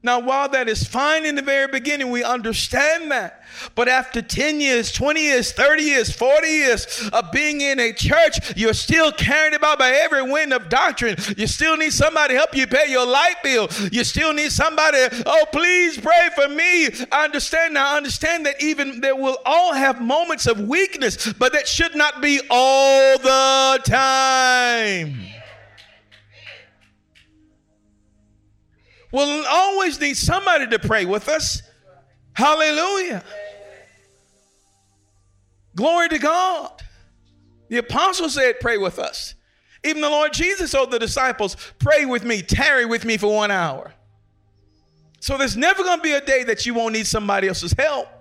[0.00, 3.42] Now, while that is fine in the very beginning, we understand that.
[3.74, 8.56] But after 10 years, 20 years, 30 years, 40 years of being in a church,
[8.56, 11.16] you're still carried about by every wind of doctrine.
[11.36, 13.68] You still need somebody to help you pay your light bill.
[13.90, 16.86] You still need somebody, oh, please pray for me.
[17.10, 17.94] I understand now.
[17.94, 22.22] I understand that even that we'll all have moments of weakness, but that should not
[22.22, 25.37] be all the time.
[29.10, 31.62] We'll always need somebody to pray with us.
[32.34, 33.24] Hallelujah.
[35.74, 36.82] Glory to God.
[37.68, 39.34] The apostle said, Pray with us.
[39.84, 43.50] Even the Lord Jesus told the disciples, Pray with me, tarry with me for one
[43.50, 43.94] hour.
[45.20, 48.17] So there's never going to be a day that you won't need somebody else's help.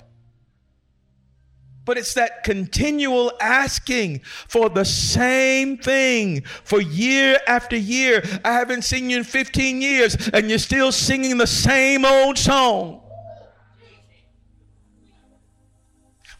[1.88, 4.20] But it's that continual asking
[4.50, 8.22] for the same thing for year after year.
[8.44, 13.00] I haven't seen you in 15 years, and you're still singing the same old song.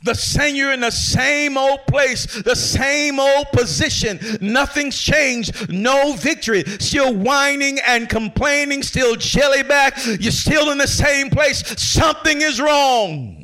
[0.04, 4.20] The same, you're in the same old place, the same old position.
[4.42, 5.70] Nothing's changed.
[5.70, 6.66] No victory.
[6.80, 9.98] Still whining and complaining, still jelly back.
[10.20, 11.64] You're still in the same place.
[11.82, 13.37] Something is wrong.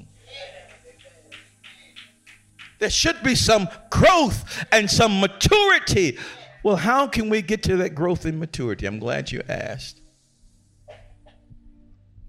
[2.83, 6.17] There should be some growth and some maturity.
[6.63, 8.85] Well, how can we get to that growth and maturity?
[8.85, 10.01] I'm glad you asked.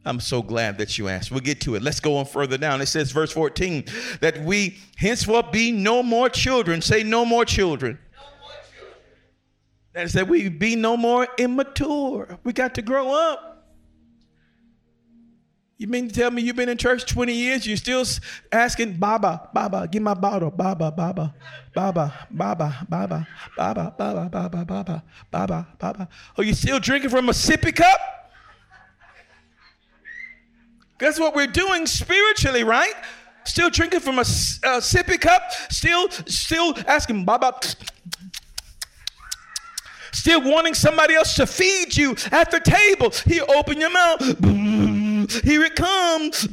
[0.04, 1.32] I'm so glad that you asked.
[1.32, 1.82] We'll get to it.
[1.82, 2.80] Let's go on further down.
[2.80, 3.86] It says, verse 14,
[4.20, 6.80] that we henceforth be no more children.
[6.82, 7.98] Say, no more children.
[9.92, 12.38] That is that we be no more immature.
[12.44, 13.53] We got to grow up.
[15.76, 18.04] You mean to tell me you've been in church 20 years, you're still
[18.52, 21.34] asking, Baba, Baba, give my bottle, Baba, Baba,
[21.74, 26.08] Baba, Baba, Baba, Baba, Baba, Baba, Baba, Baba, Baba.
[26.38, 28.00] Are you still drinking from a sippy cup?
[31.00, 32.94] That's what we're doing spiritually, right?
[33.44, 37.58] Still drinking from a, a sippy cup, still, still asking Baba,
[40.12, 43.10] still wanting somebody else to feed you at the table.
[43.26, 45.13] Here, open your mouth.
[45.42, 46.48] Here it comes.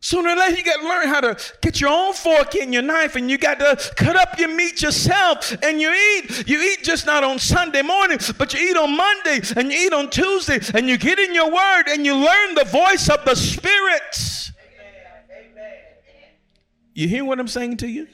[0.00, 2.82] Sooner or later, you got to learn how to get your own fork and your
[2.82, 5.54] knife, and you got to cut up your meat yourself.
[5.62, 6.48] And you eat.
[6.48, 9.92] You eat just not on Sunday morning, but you eat on Monday, and you eat
[9.92, 13.34] on Tuesday, and you get in your word, and you learn the voice of the
[13.34, 14.50] Spirit.
[16.94, 18.08] You hear what I'm saying to you?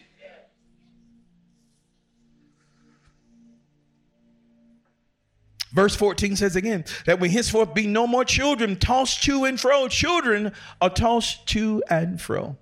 [5.75, 9.89] Verse 14 says again that we henceforth be no more children tossed to and fro.
[9.89, 12.57] Children are tossed to and fro.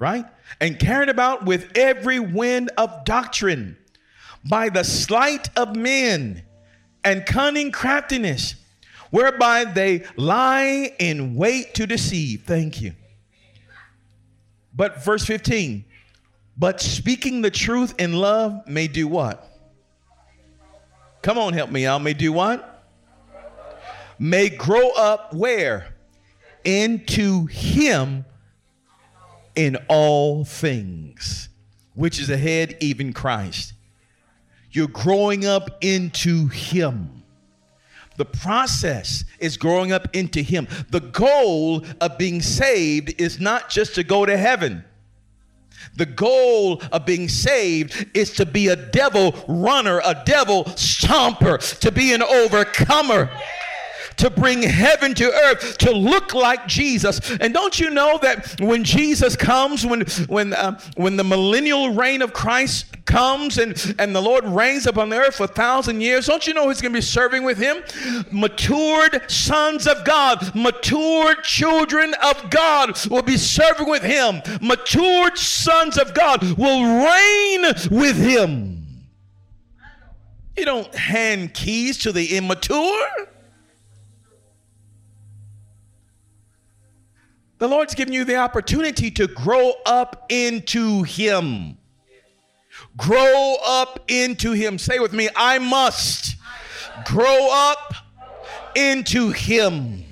[0.00, 0.26] Right?
[0.60, 3.76] And carried about with every wind of doctrine
[4.48, 6.42] by the sleight of men
[7.04, 8.56] and cunning craftiness,
[9.10, 12.42] whereby they lie in wait to deceive.
[12.44, 12.92] Thank you.
[14.74, 15.84] But verse 15,
[16.56, 19.57] but speaking the truth in love may do what?
[21.22, 22.02] Come on, help me out.
[22.02, 22.86] May do what?
[24.18, 25.94] May grow up where?
[26.64, 28.24] Into Him
[29.54, 31.48] in all things.
[31.98, 33.72] which is ahead, even Christ.
[34.70, 37.24] You're growing up into Him.
[38.16, 40.68] The process is growing up into Him.
[40.90, 44.84] The goal of being saved is not just to go to heaven.
[45.98, 51.90] The goal of being saved is to be a devil runner, a devil stomper, to
[51.90, 53.28] be an overcomer
[54.18, 57.20] to bring heaven to earth, to look like Jesus.
[57.40, 62.22] And don't you know that when Jesus comes, when when uh, when the millennial reign
[62.22, 66.26] of Christ comes and and the Lord reigns upon the earth for a thousand years,
[66.26, 67.82] don't you know who's going to be serving with Him?
[68.30, 74.42] Matured sons of God, matured children of God will be serving with Him.
[74.60, 78.78] Matured sons of God will reign with Him.
[80.56, 83.06] You don't hand keys to the immature.
[87.58, 91.76] The Lord's giving you the opportunity to grow up into Him.
[92.96, 94.78] Grow up into Him.
[94.78, 96.36] Say with me, I must
[97.04, 97.94] grow up
[98.76, 100.04] into Him,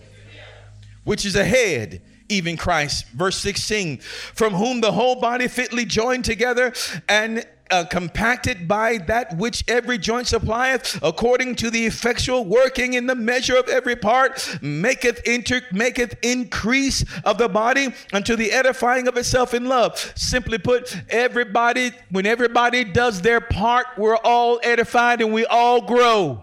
[1.05, 3.07] which is ahead even Christ.
[3.11, 6.73] Verse 16, from whom the whole body fitly joined together
[7.09, 13.07] and uh, compacted by that which every joint supplieth, according to the effectual working in
[13.07, 19.09] the measure of every part, maketh inter- maketh increase of the body unto the edifying
[19.09, 19.99] of itself in love.
[20.17, 26.43] Simply put, everybody, when everybody does their part, we're all edified and we all grow.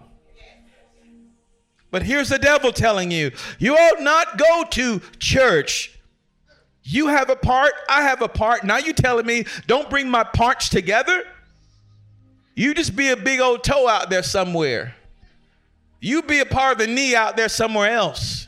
[1.90, 5.93] But here's the devil telling you, you ought not go to church
[6.84, 8.62] you have a part, I have a part.
[8.62, 11.24] Now you telling me don't bring my parts together?
[12.54, 14.94] You just be a big old toe out there somewhere.
[16.00, 18.46] You be a part of the knee out there somewhere else.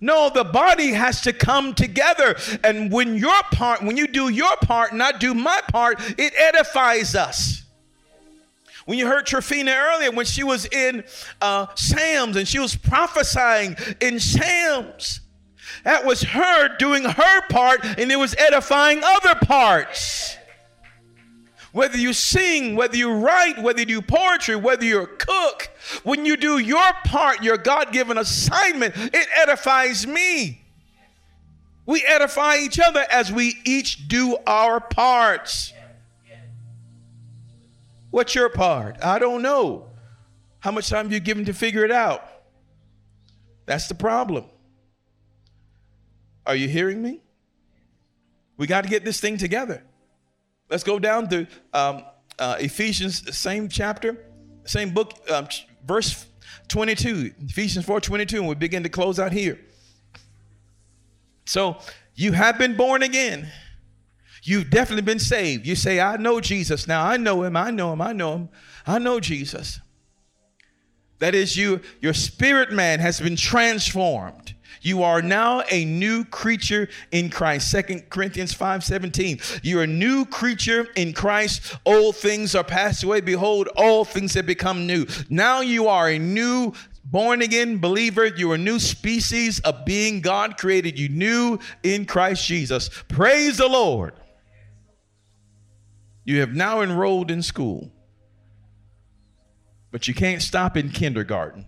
[0.00, 2.36] No, the body has to come together.
[2.62, 6.32] And when your part, when you do your part and I do my part, it
[6.38, 7.64] edifies us.
[8.84, 11.02] When you heard Trifina earlier, when she was in
[11.40, 15.20] uh, Sam's and she was prophesying in Sam's,
[15.86, 20.36] that was her doing her part, and it was edifying other parts.
[21.70, 25.70] Whether you sing, whether you write, whether you do poetry, whether you're a cook,
[26.02, 30.60] when you do your part, your God given assignment, it edifies me.
[31.86, 35.72] We edify each other as we each do our parts.
[38.10, 38.96] What's your part?
[39.04, 39.86] I don't know.
[40.58, 42.28] How much time have you given to figure it out?
[43.66, 44.46] That's the problem.
[46.46, 47.20] Are you hearing me?
[48.56, 49.82] We got to get this thing together.
[50.70, 52.04] Let's go down to um,
[52.38, 54.24] uh, Ephesians, the same chapter,
[54.64, 55.48] same book, um,
[55.84, 56.26] verse
[56.68, 59.58] 22, Ephesians 4 22, and we begin to close out here.
[61.44, 61.78] So
[62.14, 63.48] you have been born again.
[64.42, 65.66] You've definitely been saved.
[65.66, 67.04] You say, I know Jesus now.
[67.04, 67.56] I know him.
[67.56, 68.00] I know him.
[68.00, 68.48] I know him.
[68.86, 69.80] I know Jesus.
[71.18, 74.54] That is, you, your spirit man has been transformed.
[74.86, 77.72] You are now a new creature in Christ.
[77.72, 79.40] Second Corinthians 5 17.
[79.64, 81.76] You're a new creature in Christ.
[81.84, 83.20] Old things are passed away.
[83.20, 85.04] Behold, all things have become new.
[85.28, 86.72] Now you are a new
[87.04, 88.26] born again believer.
[88.26, 90.20] You're a new species of being.
[90.20, 92.88] God created you new in Christ Jesus.
[93.08, 94.14] Praise the Lord.
[96.24, 97.90] You have now enrolled in school,
[99.90, 101.66] but you can't stop in kindergarten.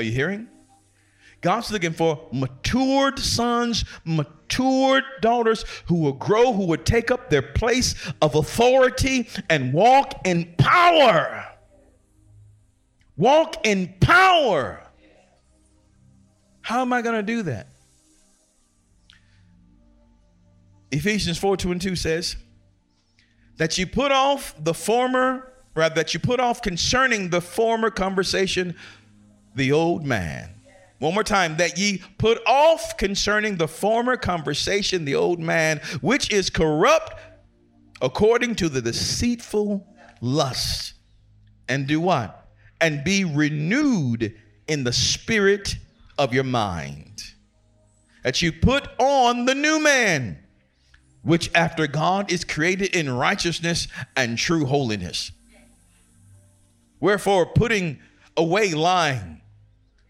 [0.00, 0.48] Are you hearing?
[1.42, 7.42] God's looking for matured sons, matured daughters who will grow, who will take up their
[7.42, 11.44] place of authority and walk in power.
[13.18, 14.82] Walk in power.
[16.62, 17.66] How am I going to do that?
[20.90, 22.36] Ephesians 4 2 and 2 says
[23.58, 28.74] that you put off the former, rather, that you put off concerning the former conversation
[29.54, 30.50] the old man.
[30.98, 36.30] One more time, that ye put off concerning the former conversation, the old man, which
[36.30, 37.18] is corrupt
[38.02, 39.86] according to the deceitful
[40.20, 40.94] lust.
[41.68, 42.48] And do what?
[42.80, 44.34] And be renewed
[44.68, 45.76] in the spirit
[46.18, 47.22] of your mind.
[48.22, 50.38] That you put on the new man,
[51.22, 55.32] which after God is created in righteousness and true holiness.
[57.00, 57.98] Wherefore, putting
[58.36, 59.39] away lying,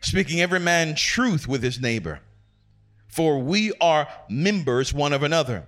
[0.01, 2.21] speaking every man truth with his neighbor.
[3.09, 5.67] For we are members one of another.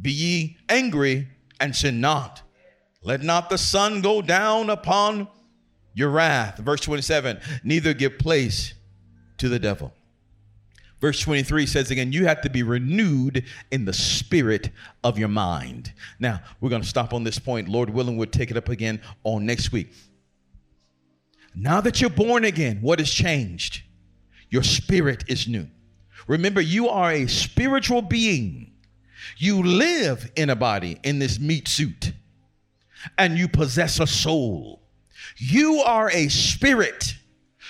[0.00, 2.42] Be ye angry and sin not.
[3.02, 5.28] Let not the sun go down upon
[5.94, 6.58] your wrath.
[6.58, 8.74] Verse 27 Neither give place
[9.38, 9.92] to the devil.
[11.00, 14.70] Verse 23 says again, you have to be renewed in the spirit
[15.02, 15.94] of your mind.
[16.18, 17.68] Now, we're going to stop on this point.
[17.68, 19.92] Lord willing, we'll take it up again on next week.
[21.54, 23.82] Now that you're born again, what has changed?
[24.50, 25.66] Your spirit is new.
[26.26, 28.72] Remember, you are a spiritual being.
[29.36, 32.12] You live in a body in this meat suit,
[33.18, 34.82] and you possess a soul.
[35.36, 37.14] You are a spirit.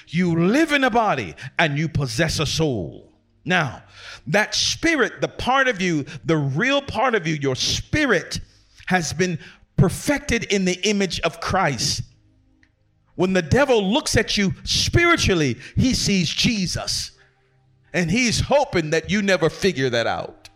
[0.09, 3.13] You live in a body, and you possess a soul.
[3.45, 3.83] Now,
[4.27, 8.41] that spirit, the part of you, the real part of you, your spirit
[8.87, 9.39] has been
[9.77, 12.03] perfected in the image of Christ.
[13.15, 17.13] When the devil looks at you spiritually, he sees Jesus.
[17.93, 20.49] And he's hoping that you never figure that out.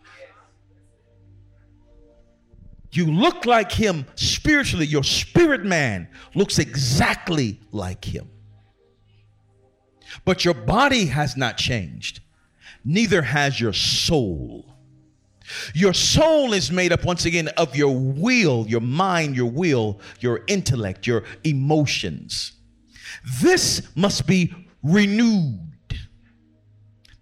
[2.93, 4.87] You look like him spiritually.
[4.87, 8.31] Your spirit man looks exactly like him.
[10.25, 12.21] But your body has not changed
[12.85, 14.74] neither has your soul.
[15.75, 20.43] Your soul is made up once again of your will, your mind, your will, your
[20.47, 22.53] intellect, your emotions.
[23.43, 25.61] This must be renewed.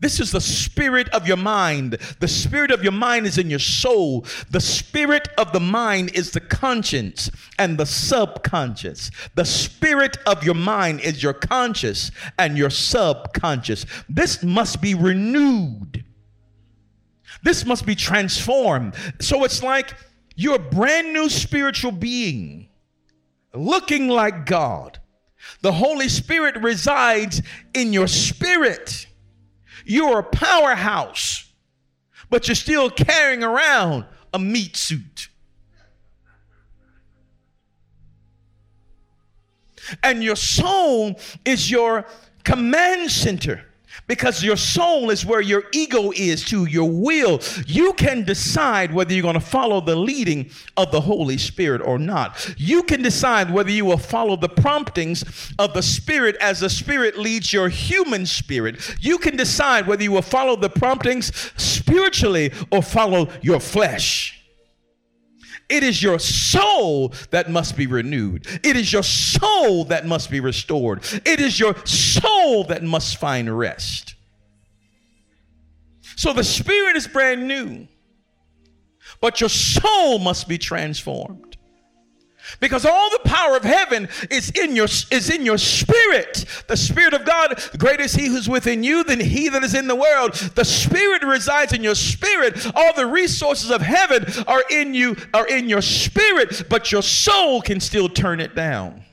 [0.02, 1.92] This is the spirit of your mind.
[2.18, 4.26] The spirit of your mind is in your soul.
[4.50, 9.12] The spirit of the mind is the conscience and the subconscious.
[9.36, 13.86] The spirit of your mind is your conscious and your subconscious.
[14.08, 16.04] This must be renewed.
[17.42, 18.94] This must be transformed.
[19.20, 19.94] So it's like
[20.36, 22.68] you're a brand new spiritual being
[23.54, 24.98] looking like God.
[25.60, 27.42] The Holy Spirit resides
[27.74, 29.06] in your spirit.
[29.84, 31.52] You're a powerhouse,
[32.30, 35.28] but you're still carrying around a meat suit.
[40.02, 42.06] And your soul is your
[42.44, 43.64] command center
[44.06, 47.40] because your soul is where your ego is to your will.
[47.66, 51.98] You can decide whether you're going to follow the leading of the holy spirit or
[51.98, 52.54] not.
[52.58, 57.18] You can decide whether you will follow the promptings of the spirit as the spirit
[57.18, 58.96] leads your human spirit.
[59.00, 64.41] You can decide whether you will follow the promptings spiritually or follow your flesh
[65.72, 68.46] it is your soul that must be renewed.
[68.62, 71.02] It is your soul that must be restored.
[71.24, 74.14] It is your soul that must find rest.
[76.16, 77.88] So the spirit is brand new,
[79.20, 81.56] but your soul must be transformed
[82.60, 86.44] because all the power of heaven is in your is in your spirit.
[86.66, 89.88] The spirit of god greater is he who's within you than he that is in
[89.88, 90.34] the world.
[90.34, 92.66] The spirit resides in your spirit.
[92.74, 97.60] All the resources of heaven are in you are in your spirit but your soul
[97.60, 99.04] can still turn it down.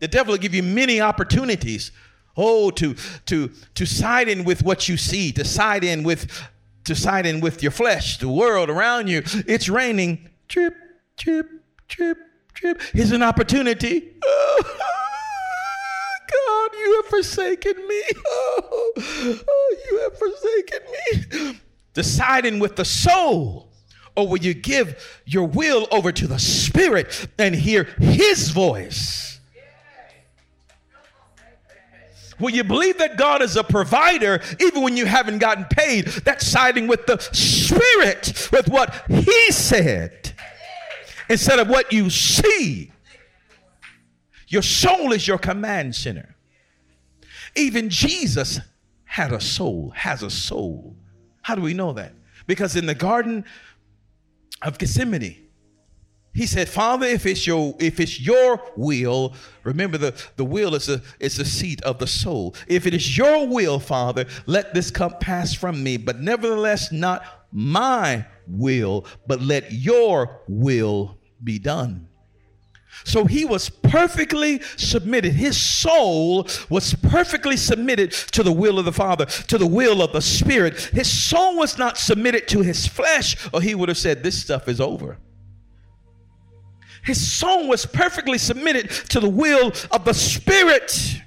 [0.00, 1.92] The devil will give you many opportunities
[2.36, 2.94] oh to
[3.26, 6.48] to to side in with what you see to side in with
[6.84, 9.22] to side in with your flesh the world around you.
[9.46, 10.28] It's raining.
[10.48, 10.74] Trip
[11.20, 11.50] chip,
[11.86, 12.18] chip,
[12.54, 12.80] chip.
[12.94, 14.14] Here's an opportunity.
[14.24, 14.62] Oh,
[16.32, 18.02] God, you have forsaken me.
[18.26, 20.78] Oh, oh, you have forsaken
[21.52, 21.60] me.
[21.92, 23.68] Deciding with the soul,
[24.16, 29.38] or will you give your will over to the Spirit and hear His voice?
[32.38, 36.06] Will you believe that God is a provider even when you haven't gotten paid?
[36.06, 40.32] That's siding with the Spirit, with what He said
[41.30, 42.92] instead of what you see.
[44.48, 46.34] Your soul is your command center.
[47.54, 48.60] Even Jesus
[49.04, 50.96] had a soul, has a soul.
[51.42, 52.12] How do we know that?
[52.46, 53.44] Because in the Garden
[54.60, 55.46] of Gethsemane,
[56.32, 60.88] he said, Father, if it's your if it's your will, remember the, the will is
[60.88, 62.54] a is the seat of the soul.
[62.68, 67.24] If it is your will, Father, let this cup pass from me, but nevertheless not
[67.50, 72.08] my will, but let your will be done.
[73.04, 75.32] So he was perfectly submitted.
[75.32, 80.12] His soul was perfectly submitted to the will of the Father, to the will of
[80.12, 80.80] the Spirit.
[80.92, 84.68] His soul was not submitted to his flesh, or he would have said, This stuff
[84.68, 85.18] is over.
[87.02, 91.22] His soul was perfectly submitted to the will of the Spirit.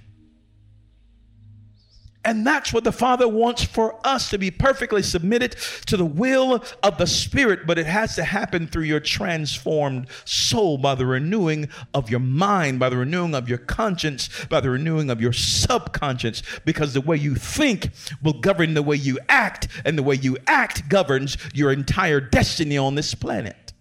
[2.25, 5.57] And that's what the Father wants for us to be perfectly submitted
[5.87, 10.77] to the will of the Spirit, but it has to happen through your transformed soul
[10.77, 15.09] by the renewing of your mind, by the renewing of your conscience, by the renewing
[15.09, 17.89] of your subconscious, because the way you think
[18.21, 22.77] will govern the way you act, and the way you act governs your entire destiny
[22.77, 23.73] on this planet.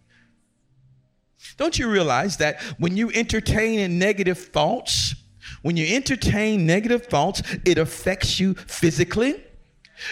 [1.59, 5.15] Don't you realize that when you entertain negative thoughts,
[5.63, 9.43] When you entertain negative thoughts, it affects you physically.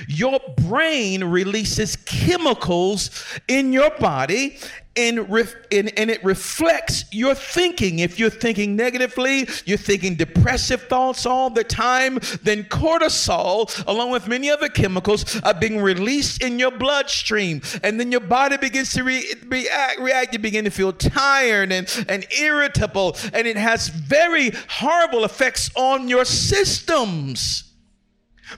[0.09, 3.11] Your brain releases chemicals
[3.49, 4.59] in your body
[4.97, 8.01] and, ref, and, and, it reflects your thinking.
[8.01, 14.27] If you're thinking negatively, you're thinking depressive thoughts all the time, then cortisol, along with
[14.27, 17.63] many other chemicals, are being released in your bloodstream.
[17.85, 20.33] And then your body begins to re, react, react.
[20.33, 26.09] You begin to feel tired and, and irritable, and it has very horrible effects on
[26.09, 27.65] your systems.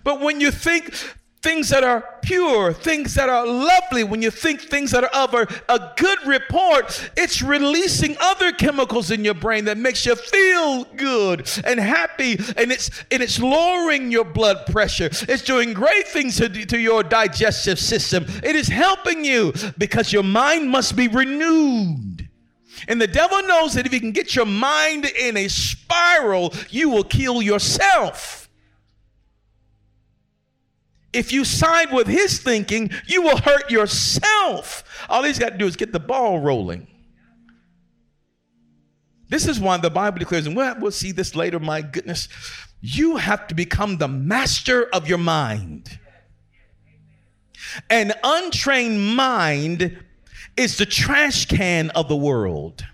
[0.02, 0.94] But when you think
[1.42, 5.34] things that are pure, things that are lovely, when you think things that are of
[5.34, 11.50] a, good report, it's releasing other chemicals in your brain that makes you feel good
[11.64, 15.06] and happy, and it's and it's lowering your blood pressure.
[15.06, 18.24] It's doing great things to, to your digestive system.
[18.42, 22.28] It is helping you because your mind must be renewed.
[22.88, 26.88] And the devil knows that if he can get your mind in a spiral, you
[26.88, 28.41] will kill yourself.
[31.12, 34.84] If you side with his thinking, you will hurt yourself.
[35.08, 36.86] All he's got to do is get the ball rolling.
[39.28, 42.28] This is why the Bible declares, and we'll, see this later, my goodness.
[42.80, 45.98] You have to become the master of your mind.
[47.88, 49.98] An untrained mind
[50.56, 52.84] is the trash can of the world.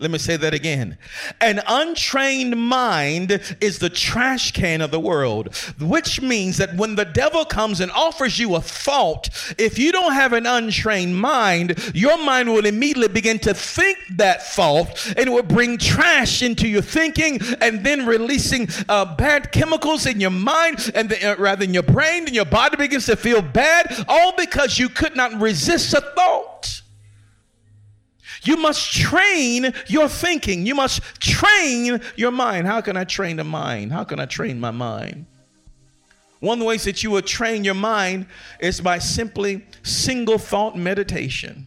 [0.00, 0.96] Let me say that again.
[1.40, 7.04] An untrained mind is the trash can of the world, which means that when the
[7.04, 9.28] devil comes and offers you a thought,
[9.58, 14.46] if you don't have an untrained mind, your mind will immediately begin to think that
[14.46, 20.06] thought and it will bring trash into your thinking and then releasing uh, bad chemicals
[20.06, 23.16] in your mind and the, uh, rather in your brain and your body begins to
[23.16, 26.82] feel bad, all because you could not resist a thought.
[28.42, 30.66] You must train your thinking.
[30.66, 32.66] You must train your mind.
[32.66, 33.92] How can I train the mind?
[33.92, 35.26] How can I train my mind?
[36.40, 38.26] One of the ways that you will train your mind
[38.60, 41.66] is by simply single thought meditation.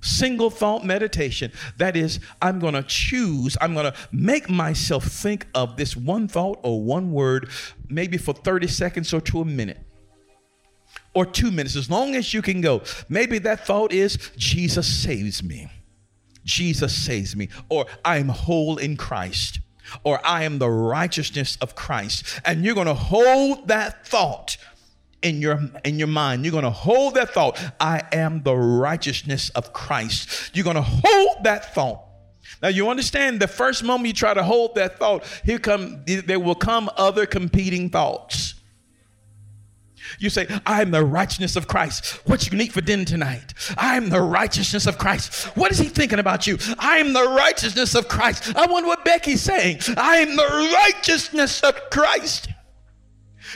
[0.00, 1.52] Single thought meditation.
[1.78, 6.28] That is, I'm going to choose, I'm going to make myself think of this one
[6.28, 7.48] thought or one word,
[7.88, 9.85] maybe for 30 seconds or to a minute
[11.16, 12.82] or two minutes, as long as you can go.
[13.08, 15.68] Maybe that thought is, Jesus saves me.
[16.44, 17.48] Jesus saves me.
[17.70, 19.60] Or I'm whole in Christ.
[20.04, 22.38] Or I am the righteousness of Christ.
[22.44, 24.58] And you're going to hold that thought
[25.22, 29.48] in your in your mind you're going to hold that thought i am the righteousness
[29.50, 32.04] of christ you're going to hold that thought
[32.62, 36.38] now you understand the first moment you try to hold that thought here come there
[36.38, 38.55] will come other competing thoughts
[40.18, 42.26] you say, I'm the righteousness of Christ.
[42.26, 43.54] What you need for dinner tonight?
[43.76, 45.46] I'm the righteousness of Christ.
[45.56, 46.58] What is he thinking about you?
[46.78, 48.54] I'm the righteousness of Christ.
[48.56, 49.80] I wonder what Becky's saying.
[49.96, 52.48] I'm the righteousness of Christ.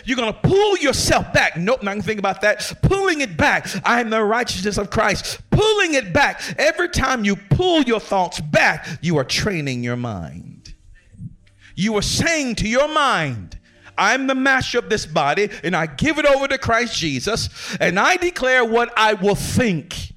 [0.04, 1.56] You're going to pull yourself back.
[1.56, 2.72] Nope, not going to think about that.
[2.82, 3.66] Pulling it back.
[3.84, 5.40] I'm the righteousness of Christ.
[5.50, 6.42] Pulling it back.
[6.58, 10.74] Every time you pull your thoughts back, you are training your mind.
[11.74, 13.58] You are saying to your mind,
[14.00, 18.00] I'm the master of this body, and I give it over to Christ Jesus, and
[18.00, 20.14] I declare what I will think.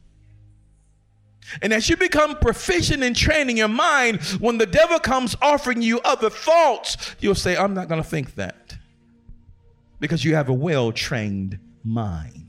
[1.61, 5.99] And as you become proficient in training your mind, when the devil comes offering you
[6.01, 8.77] other thoughts, you'll say, I'm not going to think that.
[9.99, 12.47] Because you have a well trained mind.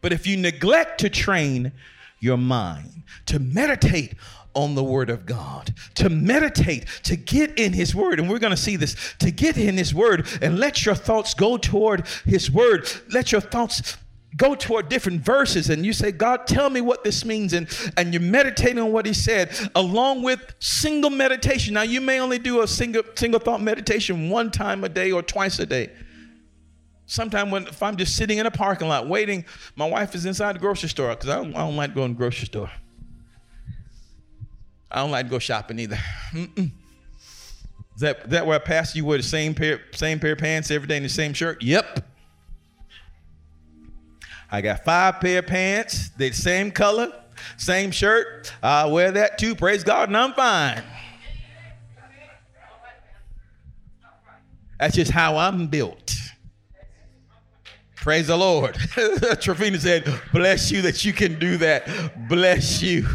[0.00, 1.72] But if you neglect to train
[2.20, 4.14] your mind, to meditate
[4.58, 8.18] on the Word of God, to meditate, to get in His Word.
[8.18, 11.32] And we're going to see this to get in His Word and let your thoughts
[11.32, 12.90] go toward His Word.
[13.12, 13.96] Let your thoughts
[14.36, 18.12] go toward different verses and you say god tell me what this means and and
[18.12, 22.60] you're meditating on what he said along with single meditation now you may only do
[22.60, 25.90] a single single thought meditation one time a day or twice a day
[27.10, 29.46] Sometimes when if I'm just sitting in a parking lot waiting,
[29.76, 32.18] my wife is inside the grocery store because I don't, I don't like going to
[32.18, 32.70] grocery store.
[34.90, 35.98] I don't like to go shopping either.
[36.32, 36.70] Mm-mm.
[37.94, 40.70] Is that, that where I pass you wear the same pair, same pair of pants
[40.70, 41.62] every day in the same shirt?
[41.62, 42.06] Yep.
[44.50, 47.12] I got five pair of pants, they the same color,
[47.56, 48.52] same shirt.
[48.62, 50.82] I wear that too, praise God, and I'm fine.
[54.78, 56.14] That's just how I'm built.
[57.96, 58.76] Praise the Lord.
[59.40, 62.28] Trevina said, Bless you that you can do that.
[62.28, 63.08] Bless you.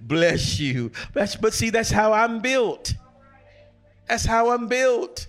[0.00, 0.92] Bless you.
[1.12, 2.94] But see, that's how I'm built.
[4.08, 5.26] That's how I'm built.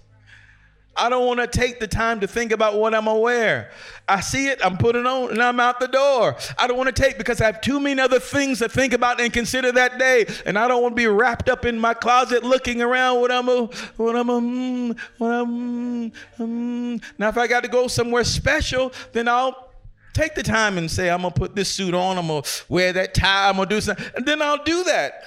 [0.99, 3.71] I don't want to take the time to think about what I'm wear.
[4.07, 6.35] I see it, I'm putting on, and I'm out the door.
[6.57, 9.21] I don't want to take because I have too many other things to think about
[9.21, 12.43] and consider that day, and I don't want to be wrapped up in my closet
[12.43, 13.65] looking around what I'm, a,
[13.95, 16.11] what I'm, a, mm, I'm.
[16.11, 17.03] Mm.
[17.17, 19.68] Now, if I got to go somewhere special, then I'll
[20.13, 23.13] take the time and say I'm gonna put this suit on, I'm gonna wear that
[23.13, 25.23] tie, I'm gonna do something, and then I'll do that.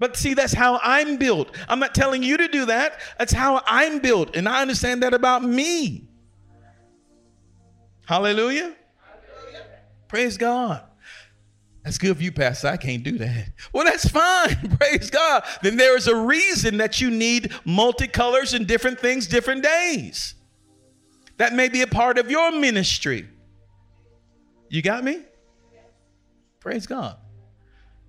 [0.00, 1.54] But see, that's how I'm built.
[1.68, 3.00] I'm not telling you to do that.
[3.18, 4.34] That's how I'm built.
[4.34, 6.08] And I understand that about me.
[8.06, 8.74] Hallelujah.
[8.98, 9.66] Hallelujah.
[10.08, 10.82] Praise God.
[11.84, 12.68] That's good for you, Pastor.
[12.68, 13.52] I can't do that.
[13.72, 14.76] Well, that's fine.
[14.80, 15.44] Praise God.
[15.62, 20.34] Then there is a reason that you need multicolors and different things, different days.
[21.36, 23.28] That may be a part of your ministry.
[24.70, 25.20] You got me?
[26.60, 27.16] Praise God.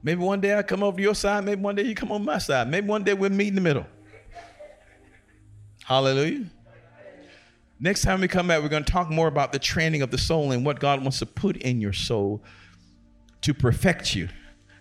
[0.04, 1.44] Maybe one day I come over to your side.
[1.44, 2.70] Maybe one day you come on my side.
[2.70, 3.86] Maybe one day we'll meet in the middle.
[5.84, 6.46] Hallelujah.
[7.80, 10.18] Next time we come back, we're going to talk more about the training of the
[10.18, 12.44] soul and what God wants to put in your soul
[13.42, 14.30] to perfect you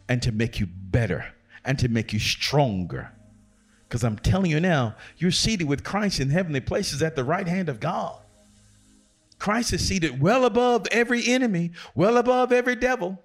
[0.07, 1.33] and to make you better
[1.65, 3.11] and to make you stronger.
[3.89, 7.47] Because I'm telling you now, you're seated with Christ in heavenly places at the right
[7.47, 8.21] hand of God.
[9.41, 13.25] Christ is seated well above every enemy, well above every devil.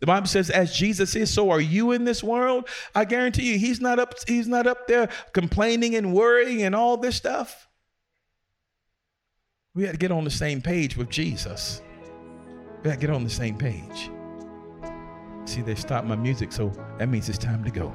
[0.00, 2.68] The Bible says, as Jesus is, so are you in this world.
[2.94, 6.96] I guarantee you, he's not up, he's not up there complaining and worrying and all
[6.96, 7.68] this stuff.
[9.74, 11.82] We had to get on the same page with Jesus.
[12.82, 14.10] We had to get on the same page.
[15.44, 17.94] See, they stopped my music, so that means it's time to go.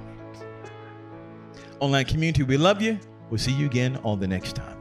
[1.80, 3.00] Online community, we love you.
[3.30, 4.81] We'll see you again on the next time.